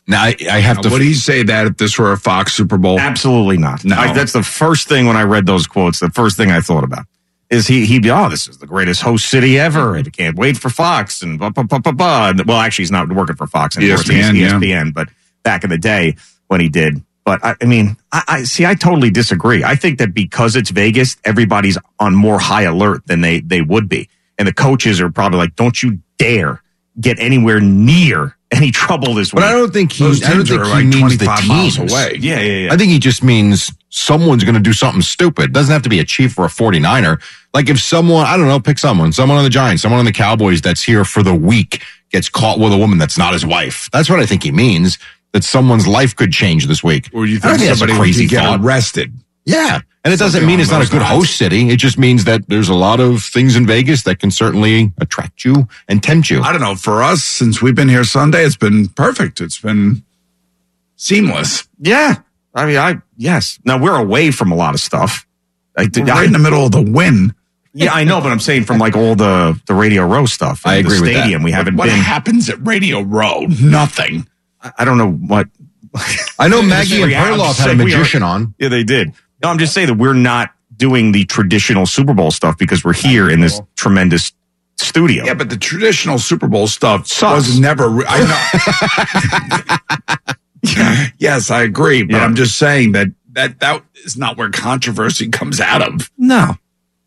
[0.07, 0.91] Now I, I have to.
[0.91, 2.99] Would he say that if this were a Fox Super Bowl?
[2.99, 3.85] Absolutely not.
[3.85, 3.97] No.
[3.97, 6.01] I, that's the first thing when I read those quotes.
[6.01, 7.07] The first thing I thought about
[7.51, 9.97] is he he'd be oh this is the greatest host city ever.
[9.97, 12.29] I can't wait for Fox and blah, blah, blah, blah, blah.
[12.31, 14.01] And, Well, actually, he's not working for Fox anymore.
[14.01, 14.51] It's ESPN, yeah.
[14.53, 15.09] ESPN, but
[15.43, 16.17] back in the day
[16.49, 17.03] when he did.
[17.25, 18.67] But I, I mean, I, I see.
[18.67, 19.65] I totally disagree.
[19.65, 23.89] I think that because it's Vegas, everybody's on more high alert than they they would
[23.89, 26.63] be, and the coaches are probably like, "Don't you dare
[27.01, 30.05] get anywhere near any trouble this week." But I don't think he.
[30.05, 31.93] Those I don't teams think are he like means the 25 miles teams.
[31.93, 32.17] away.
[32.21, 32.73] Yeah, yeah, yeah.
[32.73, 35.53] I think he just means someone's going to do something stupid.
[35.53, 37.21] Doesn't have to be a Chief or a 49er.
[37.53, 40.13] Like if someone, I don't know, pick someone, someone on the Giants, someone on the
[40.13, 43.89] Cowboys that's here for the week gets caught with a woman that's not his wife.
[43.93, 44.99] That's what I think he means.
[45.33, 47.11] That someone's life could change this week.
[47.13, 48.61] Or you I think that's a somebody crazy would get thought.
[48.61, 49.13] arrested?
[49.45, 49.81] Yeah.
[50.05, 51.71] And it doesn't mean it's not a good host city.
[51.71, 55.47] It just means that there's a lot of things in Vegas that can certainly attract
[55.47, 56.43] you and tempt you.
[56.43, 56.75] I don't know.
[56.75, 59.41] For us, since we've been here Sunday, it's been perfect.
[59.41, 60.05] It's been
[60.97, 61.67] seamless.
[61.79, 62.17] Yeah.
[62.55, 63.59] I mean, I, yes.
[63.65, 65.27] Now we're away from a lot of stuff.
[65.77, 67.35] I, We're right in the middle of the Wynn.
[67.73, 70.63] Yeah, I know, but I'm saying from like all the, the Radio Row stuff.
[70.65, 71.21] I agree the with that.
[71.23, 71.43] stadium.
[71.43, 71.97] We haven't What been.
[71.99, 73.47] happens at Radio Row?
[73.61, 74.29] Nothing.
[74.63, 75.49] I I don't know what.
[76.39, 78.55] I know Maggie and Perloff had a we are- magician on.
[78.59, 79.13] Yeah, they did.
[79.45, 82.95] No, I'm just saying that we're not doing the traditional Super Bowl stuff because we're
[82.95, 84.33] here in this tremendous
[84.79, 85.23] studio.
[85.23, 87.91] Yeah, but the traditional Super Bowl stuff was never.
[87.91, 89.77] Re- I
[90.65, 91.13] know.
[91.19, 95.61] yes, I agree, but I'm just saying that that that is not where controversy comes
[95.61, 96.11] out of.
[96.17, 96.57] No,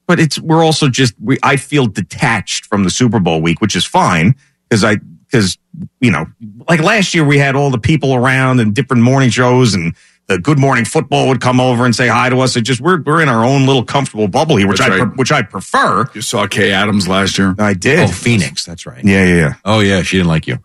[0.05, 1.39] but it's we're also just we.
[1.41, 4.35] I feel detached from the Super Bowl week, which is fine
[4.69, 5.57] because I because
[6.01, 6.27] you know
[6.69, 9.95] like last year we had all the people around and different morning shows and
[10.27, 12.55] the Good Morning Football would come over and say hi to us.
[12.55, 15.07] It just we're we're in our own little comfortable bubble here, which That's I right.
[15.07, 16.05] pre- which I prefer.
[16.13, 17.55] You saw Kay Adams last year.
[17.57, 17.99] I did.
[17.99, 18.65] Oh, Phoenix.
[18.65, 19.03] That's right.
[19.03, 19.53] Yeah, yeah, yeah.
[19.63, 20.01] Oh, yeah.
[20.01, 20.59] She didn't like you.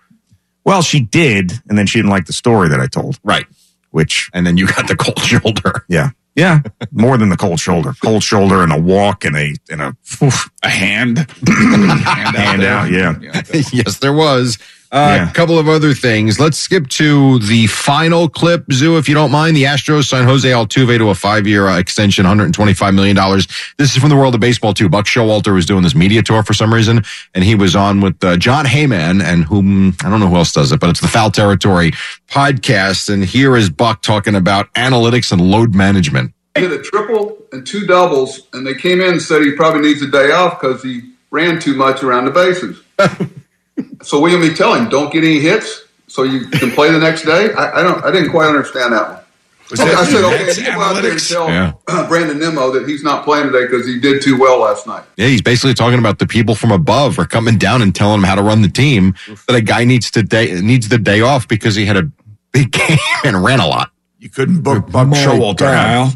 [0.64, 3.18] Well, she did, and then she didn't like the story that I told.
[3.24, 3.46] Right.
[3.90, 5.84] Which and then you got the cold shoulder.
[5.88, 6.10] Yeah.
[6.34, 6.60] Yeah.
[6.90, 7.92] More than the cold shoulder.
[8.02, 11.18] Cold shoulder and a walk and a and a oof, a hand.
[11.18, 12.90] hand, hand out.
[12.90, 13.14] Yeah.
[13.72, 14.58] yes, there was.
[14.92, 16.38] Uh, A couple of other things.
[16.38, 19.56] Let's skip to the final clip, Zoo, if you don't mind.
[19.56, 23.16] The Astros signed Jose Altuve to a five-year uh, extension, $125 million.
[23.78, 24.90] This is from the world of baseball, too.
[24.90, 28.22] Buck Showalter was doing this media tour for some reason, and he was on with
[28.22, 31.08] uh, Jon Heyman, and whom, I don't know who else does it, but it's the
[31.08, 31.92] Foul Territory
[32.28, 33.08] podcast.
[33.08, 36.34] And here is Buck talking about analytics and load management.
[36.54, 39.80] He hit a triple and two doubles, and they came in and said he probably
[39.80, 41.00] needs a day off because he
[41.30, 42.82] ran too much around the bases.
[44.02, 47.22] so we me tell him, don't get any hits, so you can play the next
[47.24, 47.52] day.
[47.52, 48.04] I, I don't.
[48.04, 49.18] I didn't quite understand that one.
[49.70, 51.72] Was Okay, that I said, okay, Mets you go out there and tell Yeah.
[52.08, 55.04] Brandon Nimmo that he's not playing today because he did too well last night.
[55.16, 58.24] Yeah, he's basically talking about the people from above are coming down and telling him
[58.24, 59.14] how to run the team.
[59.46, 62.10] That a guy needs to day needs the day off because he had a
[62.52, 63.90] big game and ran a lot.
[64.18, 65.74] You couldn't book Buck My Showalter, God.
[65.74, 66.12] Al.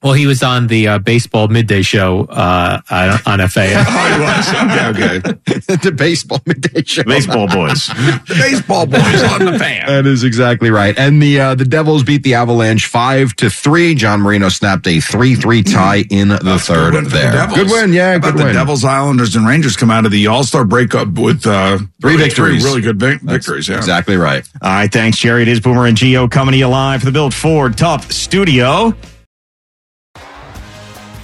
[0.00, 3.84] Well, he was on the uh, baseball midday show uh, on on FAN.
[3.88, 4.48] Oh, he was.
[4.94, 5.76] Okay, okay.
[5.82, 7.02] the baseball midday show.
[7.04, 7.88] Baseball boys.
[8.26, 9.86] The baseball boys on the fan.
[9.86, 10.96] That is exactly right.
[10.98, 13.94] And the uh, the Devils beat the Avalanche five to three.
[13.96, 17.46] John Marino snapped a three three tie in the third Good win for the there.
[17.48, 18.12] Good win, yeah.
[18.12, 18.54] How Good about the win.
[18.54, 22.24] Devils, Islanders, and Rangers come out of the All Star breakup with uh, Three really
[22.24, 22.64] victories.
[22.64, 23.68] really good vic- victories.
[23.68, 24.48] Yeah, Exactly right.
[24.62, 25.42] All right, thanks, Jerry.
[25.42, 28.94] It is Boomer and Gio coming to you live from the Built Ford Tough Studio.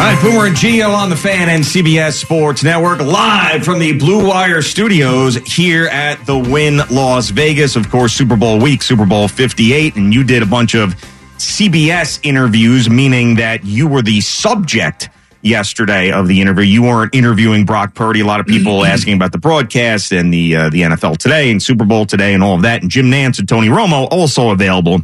[0.00, 3.92] All right, Boomer and Gio on the Fan and CBS Sports Network, live from the
[3.98, 7.76] Blue Wire Studios here at the Wynn Las Vegas.
[7.76, 10.94] Of course, Super Bowl week, Super Bowl 58, and you did a bunch of
[11.36, 15.10] CBS interviews, meaning that you were the subject
[15.42, 16.64] yesterday of the interview.
[16.64, 18.20] You weren't interviewing Brock Purdy.
[18.20, 21.62] A lot of people asking about the broadcast and the uh, the NFL today and
[21.62, 22.80] Super Bowl today and all of that.
[22.80, 25.02] And Jim Nantz and Tony Romo also available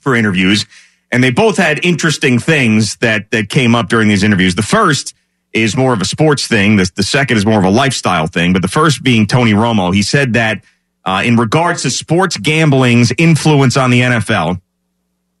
[0.00, 0.66] for interviews.
[1.12, 4.54] And they both had interesting things that that came up during these interviews.
[4.54, 5.14] The first
[5.52, 6.76] is more of a sports thing.
[6.76, 8.52] The, the second is more of a lifestyle thing.
[8.52, 9.92] But the first being Tony Romo.
[9.92, 10.64] He said that
[11.04, 14.60] uh, in regards to sports gambling's influence on the NFL,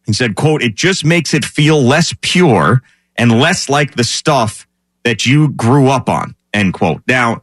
[0.06, 2.82] he said, quote, it just makes it feel less pure
[3.16, 4.66] and less like the stuff
[5.04, 7.02] that you grew up on, end quote.
[7.06, 7.42] Now,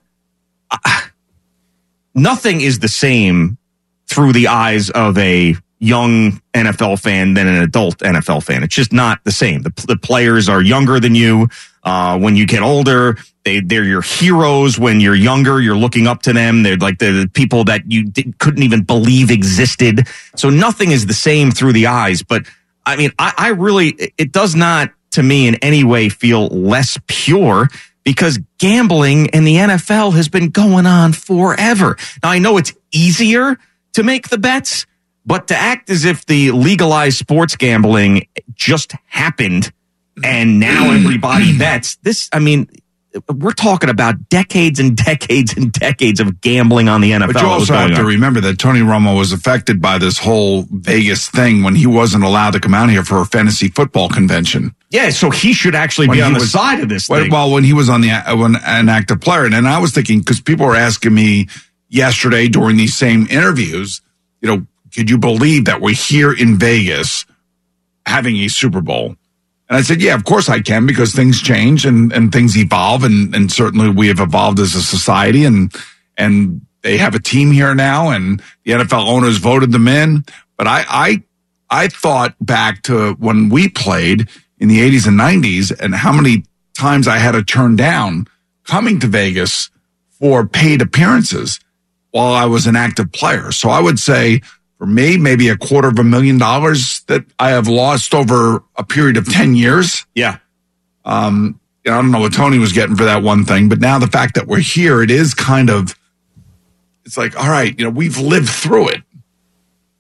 [2.16, 3.58] nothing is the same
[4.08, 8.64] through the eyes of a young NFL fan than an adult NFL fan.
[8.64, 9.62] It's just not the same.
[9.62, 11.50] The, the players are younger than you.
[11.84, 14.78] Uh, when you get older, they, they're your heroes.
[14.78, 16.64] When you're younger, you're looking up to them.
[16.64, 20.08] They're like the, people that you did, couldn't even believe existed.
[20.36, 22.24] So nothing is the same through the eyes.
[22.24, 22.44] But
[22.86, 26.98] I mean, I, I really, it does not to me in any way feel less
[27.08, 27.70] pure
[28.04, 31.98] because gambling in the NFL has been going on forever.
[32.24, 33.58] Now I know it's easier
[33.94, 34.86] to make the bets,
[35.28, 39.72] but to act as if the legalized sports gambling just happened
[40.24, 42.68] and now everybody bets this, I mean,
[43.34, 47.34] we're talking about decades and decades and decades of gambling on the NFL.
[47.34, 51.30] But you also have to remember that Tony Romo was affected by this whole Vegas
[51.30, 54.74] thing when he wasn't allowed to come out here for a fantasy football convention.
[54.92, 57.32] Yeah, so he should actually When be on the was- side of this Well, thing.
[57.32, 59.92] well, when he was on the uh, when an active player, and, and I was
[59.92, 61.48] thinking because people were asking me
[61.90, 64.02] yesterday during these same interviews,
[64.42, 67.26] you know, could you believe that we're here in Vegas
[68.06, 69.16] having a Super Bowl?
[69.70, 73.04] And I said, yeah, of course I can because things change and, and things evolve
[73.04, 75.74] and, and certainly we have evolved as a society and,
[76.18, 80.24] and they have a team here now and the NFL owners voted them in.
[80.58, 81.24] But I, I,
[81.70, 86.44] I thought back to when we played in the 80s and 90s and how many
[86.74, 88.28] times I had to turn down
[88.64, 89.70] coming to Vegas
[90.12, 91.60] for paid appearances
[92.12, 93.52] while I was an active player.
[93.52, 94.42] So I would say
[94.78, 98.84] for me, maybe a quarter of a million dollars that I have lost over a
[98.84, 100.06] period of 10 years.
[100.14, 100.38] Yeah.
[101.04, 104.08] Um, I don't know what Tony was getting for that one thing, but now the
[104.08, 105.96] fact that we're here, it is kind of,
[107.06, 109.02] it's like, all right, you know, we've lived through it.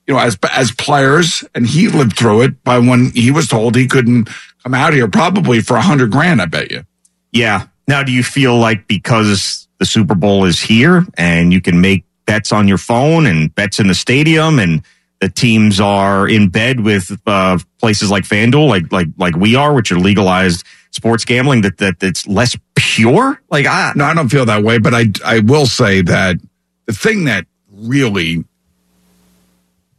[0.05, 3.75] You know, as as players, and he lived through it by when he was told
[3.75, 4.29] he couldn't
[4.63, 6.41] come out here, probably for a hundred grand.
[6.41, 6.85] I bet you.
[7.33, 7.67] Yeah.
[7.89, 12.05] Now, do you feel like because the Super Bowl is here and you can make
[12.27, 14.83] bets on your phone and bets in the stadium and
[15.19, 19.73] the teams are in bed with uh, places like FanDuel, like like like we are,
[19.73, 23.41] which are legalized sports gambling, that that that's less pure?
[23.49, 26.37] Like, I, no, I don't feel that way, but I I will say that
[26.85, 28.43] the thing that really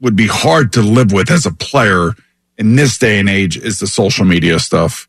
[0.01, 2.13] would be hard to live with as a player
[2.57, 5.09] in this day and age is the social media stuff.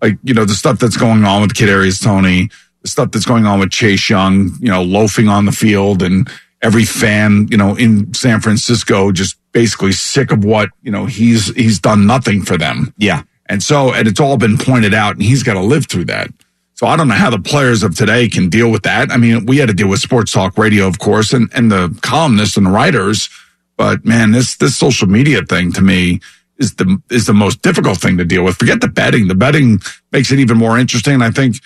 [0.00, 2.50] Like, you know, the stuff that's going on with Kadarius Toney,
[2.82, 6.30] the stuff that's going on with Chase Young, you know, loafing on the field and
[6.62, 11.54] every fan, you know, in San Francisco just basically sick of what you know he's
[11.54, 12.92] he's done nothing for them.
[12.98, 16.06] Yeah, and so and it's all been pointed out, and he's got to live through
[16.06, 16.30] that.
[16.74, 19.10] So I don't know how the players of today can deal with that.
[19.10, 21.96] I mean, we had to deal with sports talk radio, of course, and and the
[22.02, 23.28] columnists and the writers.
[23.76, 26.20] But man, this this social media thing to me
[26.58, 28.56] is the is the most difficult thing to deal with.
[28.56, 29.28] Forget the betting.
[29.28, 29.80] The betting
[30.12, 31.22] makes it even more interesting.
[31.22, 31.56] I think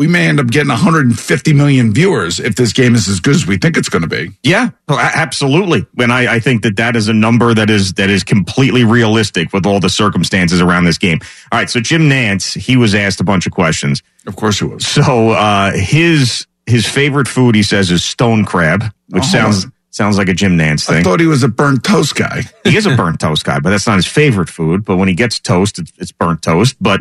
[0.00, 3.46] we may end up getting 150 million viewers if this game is as good as
[3.46, 4.30] we think it's going to be.
[4.42, 5.84] Yeah, absolutely.
[5.98, 9.52] And I, I think that that is a number that is that is completely realistic
[9.52, 11.18] with all the circumstances around this game.
[11.52, 14.02] All right, so Jim Nantz, he was asked a bunch of questions.
[14.26, 14.86] Of course he was.
[14.86, 19.26] So uh, his his favorite food, he says, is stone crab, which Oh.
[19.26, 20.96] sounds sounds like a Jim Nantz thing.
[20.98, 22.42] I thought he was a burnt toast guy.
[22.64, 24.84] he is a burnt toast guy, but that's not his favorite food.
[24.84, 26.76] But when he gets toast, it's, it's burnt toast.
[26.80, 27.00] But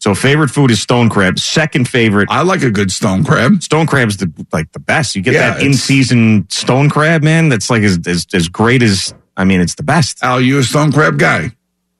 [0.00, 1.38] so favorite food is stone crab.
[1.38, 3.62] Second favorite, I like a good stone crab.
[3.62, 5.14] Stone crab's the like the best.
[5.14, 7.48] You get Yeah, that in season stone crab, man.
[7.48, 10.22] That's like as, as as great as I mean, it's the best.
[10.22, 11.50] Al, you a stone crab guy?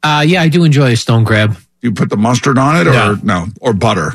[0.02, 1.56] Uh, yeah, I do enjoy a stone crab.
[1.82, 3.18] You put the mustard on it, or No.
[3.22, 4.08] no, or butter?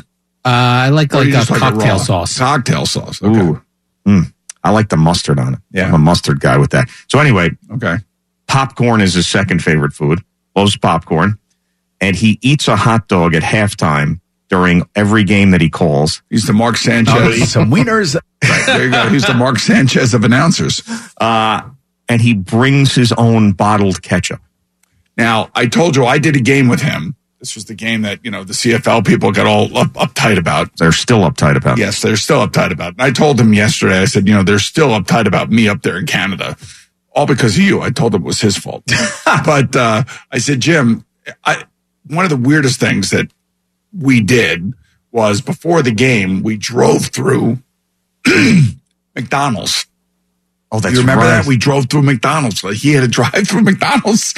[0.44, 0.48] Uh,
[0.86, 1.98] I like Or like a just like it cocktail raw?
[1.98, 2.38] sauce.
[2.38, 3.22] Cocktail sauce.
[3.22, 3.40] Okay.
[3.40, 3.62] Ooh,
[4.06, 4.32] Mm.
[4.62, 5.60] I like the mustard on it.
[5.72, 5.86] Yeah.
[5.88, 6.88] I'm a mustard guy with that.
[7.08, 7.96] So anyway, Okay.
[8.46, 10.20] popcorn is his second favorite food.
[10.54, 11.38] Loves popcorn,
[12.00, 16.22] and he eats a hot dog at halftime during every game that he calls.
[16.30, 17.14] He's the Mark Sanchez.
[17.16, 18.16] Oh, eat some wieners.
[18.44, 19.08] Right, there you go.
[19.08, 20.82] He's the Mark Sanchez of announcers.
[21.16, 21.62] Uh,
[22.08, 24.40] and he brings his own bottled ketchup.
[25.16, 27.16] Now, I told you I did a game with him.
[27.40, 30.70] This was the game that, you know, the CFL people got all up, uptight about.
[30.78, 31.78] They're still uptight about.
[31.78, 32.92] Yes, they're still uptight about.
[32.92, 35.82] And I told him yesterday, I said, you know, they're still uptight about me up
[35.82, 36.56] there in Canada.
[37.12, 37.80] All because of you.
[37.80, 38.84] I told him it was his fault.
[39.44, 41.04] but uh, I said, Jim,
[41.44, 41.64] I,
[42.08, 43.30] one of the weirdest things that
[43.96, 44.72] we did
[45.12, 47.58] was before the game, we drove through
[49.14, 49.86] McDonald's.
[50.72, 51.42] Oh, that's you remember right.
[51.42, 51.46] that?
[51.46, 52.62] We drove through McDonald's.
[52.62, 54.34] Like he had to drive through McDonald's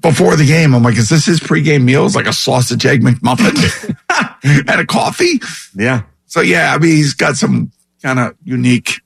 [0.00, 0.74] before the game.
[0.74, 2.06] I'm like, is this his pregame meal?
[2.06, 3.96] It's like a sausage egg McMuffin
[4.68, 5.40] and a coffee.
[5.74, 6.02] Yeah.
[6.26, 7.72] So yeah, I mean, he's got some
[8.02, 9.00] kind of unique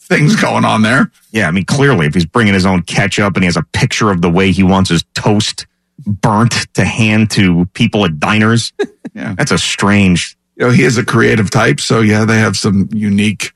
[0.00, 1.10] things going on there.
[1.30, 4.10] Yeah, I mean, clearly, if he's bringing his own ketchup and he has a picture
[4.10, 5.66] of the way he wants his toast
[6.06, 8.72] burnt to hand to people at diners,
[9.14, 9.34] Yeah.
[9.36, 10.36] that's a strange.
[10.56, 11.80] You know, he is a creative type.
[11.80, 13.52] So yeah, they have some unique,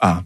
[0.00, 0.22] uh,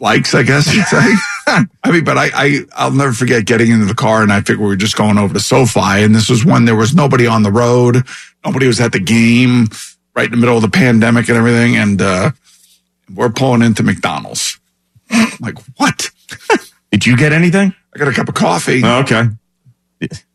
[0.00, 1.00] likes, I guess you'd say.
[1.82, 4.60] I mean, but I, I, I'll never forget getting into the car and I figured
[4.60, 7.42] we were just going over to SoFi and this was when there was nobody on
[7.42, 8.04] the road.
[8.44, 9.66] Nobody was at the game
[10.14, 11.76] right in the middle of the pandemic and everything.
[11.76, 12.30] And, uh,
[13.12, 14.58] we're pulling into McDonald's.
[15.10, 16.08] I'm like, what?
[16.92, 17.74] Did you get anything?
[17.92, 18.82] I got a cup of coffee.
[18.84, 19.24] Oh, okay.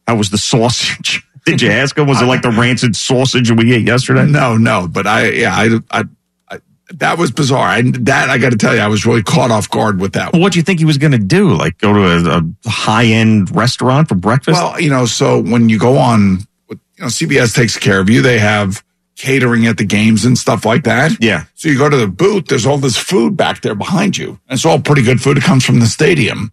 [0.08, 1.26] How was the sausage?
[1.46, 2.08] Did you ask him?
[2.08, 4.26] Was it like the rancid sausage we ate yesterday?
[4.26, 6.04] No, no, but I, yeah, I, I,
[6.50, 6.60] I
[6.96, 7.68] that was bizarre.
[7.68, 10.34] I, that I got to tell you, I was really caught off guard with that.
[10.34, 11.54] What do you think he was going to do?
[11.54, 14.60] Like go to a, a high end restaurant for breakfast?
[14.60, 16.40] Well, you know, so when you go on,
[16.70, 18.22] you know, CBS takes care of you.
[18.22, 18.84] They have
[19.16, 21.12] catering at the games and stuff like that.
[21.22, 21.46] Yeah.
[21.56, 24.40] So you go to the booth, there's all this food back there behind you.
[24.50, 25.38] And it's all pretty good food.
[25.38, 26.52] It comes from the stadium.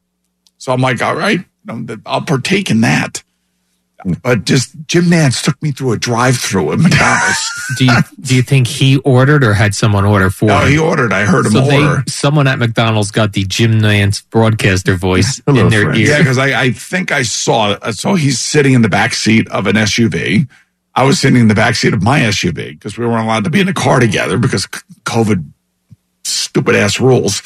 [0.59, 3.22] So I'm like, all right, you know, th- I'll partake in that.
[4.22, 7.50] But just Jim Nantz took me through a drive through at McDonald's.
[7.78, 10.68] Do you do you think he ordered or had someone order for no, him?
[10.72, 11.12] he ordered.
[11.12, 12.03] I heard him so order.
[12.05, 15.98] they, someone at McDonald's got the Jim Nantz broadcaster voice Hello, in their friend.
[15.98, 16.09] ear.
[16.09, 17.78] Yeah, because I, I think I saw.
[17.92, 20.48] So he's sitting in the back seat of an SUV.
[20.94, 23.50] I was sitting in the back seat of my SUV because we weren't allowed to
[23.50, 24.66] be in the car together because
[25.05, 25.48] COVID
[26.24, 27.40] stupid ass rules.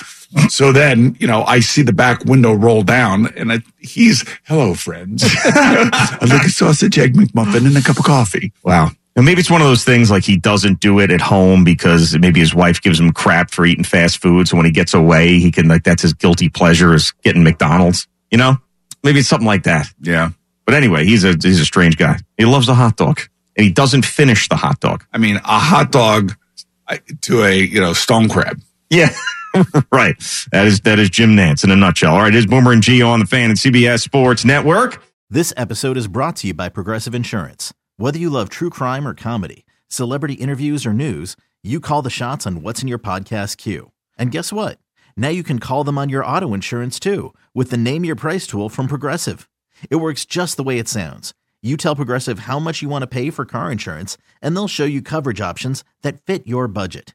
[0.49, 4.75] So then, you know, I see the back window roll down and I, he's, hello,
[4.75, 5.25] friends.
[5.45, 8.53] I'd like sausage, egg McMuffin and a cup of coffee.
[8.65, 8.91] Wow.
[9.15, 12.17] And maybe it's one of those things like he doesn't do it at home because
[12.19, 14.47] maybe his wife gives him crap for eating fast food.
[14.47, 18.07] So when he gets away, he can like that's his guilty pleasure is getting McDonald's.
[18.31, 18.57] You know,
[19.03, 19.87] maybe it's something like that.
[20.01, 20.31] Yeah.
[20.67, 22.19] But anyway, he's a he's a strange guy.
[22.37, 23.21] He loves a hot dog
[23.57, 25.05] and he doesn't finish the hot dog.
[25.13, 26.35] I mean, a hot dog
[27.23, 28.61] to a, you know, stone crab.
[28.91, 29.09] Yeah.
[29.93, 30.17] right.
[30.53, 32.15] That is that is Jim Nantz in a nutshell.
[32.15, 35.03] All right, it is Boomer and Gio on the fan and CBS Sports Network.
[35.31, 37.73] This episode is brought to you by Progressive Insurance.
[37.97, 42.47] Whether you love true crime or comedy, celebrity interviews or news, you call the shots
[42.47, 43.93] on what's in your podcast queue.
[44.19, 44.79] And guess what?
[45.17, 48.47] Now you can call them on your auto insurance too with the Name Your Price
[48.47, 49.49] tool from Progressive.
[49.91, 51.35] It works just the way it sounds.
[51.63, 54.85] You tell Progressive how much you want to pay for car insurance, and they'll show
[54.85, 57.15] you coverage options that fit your budget.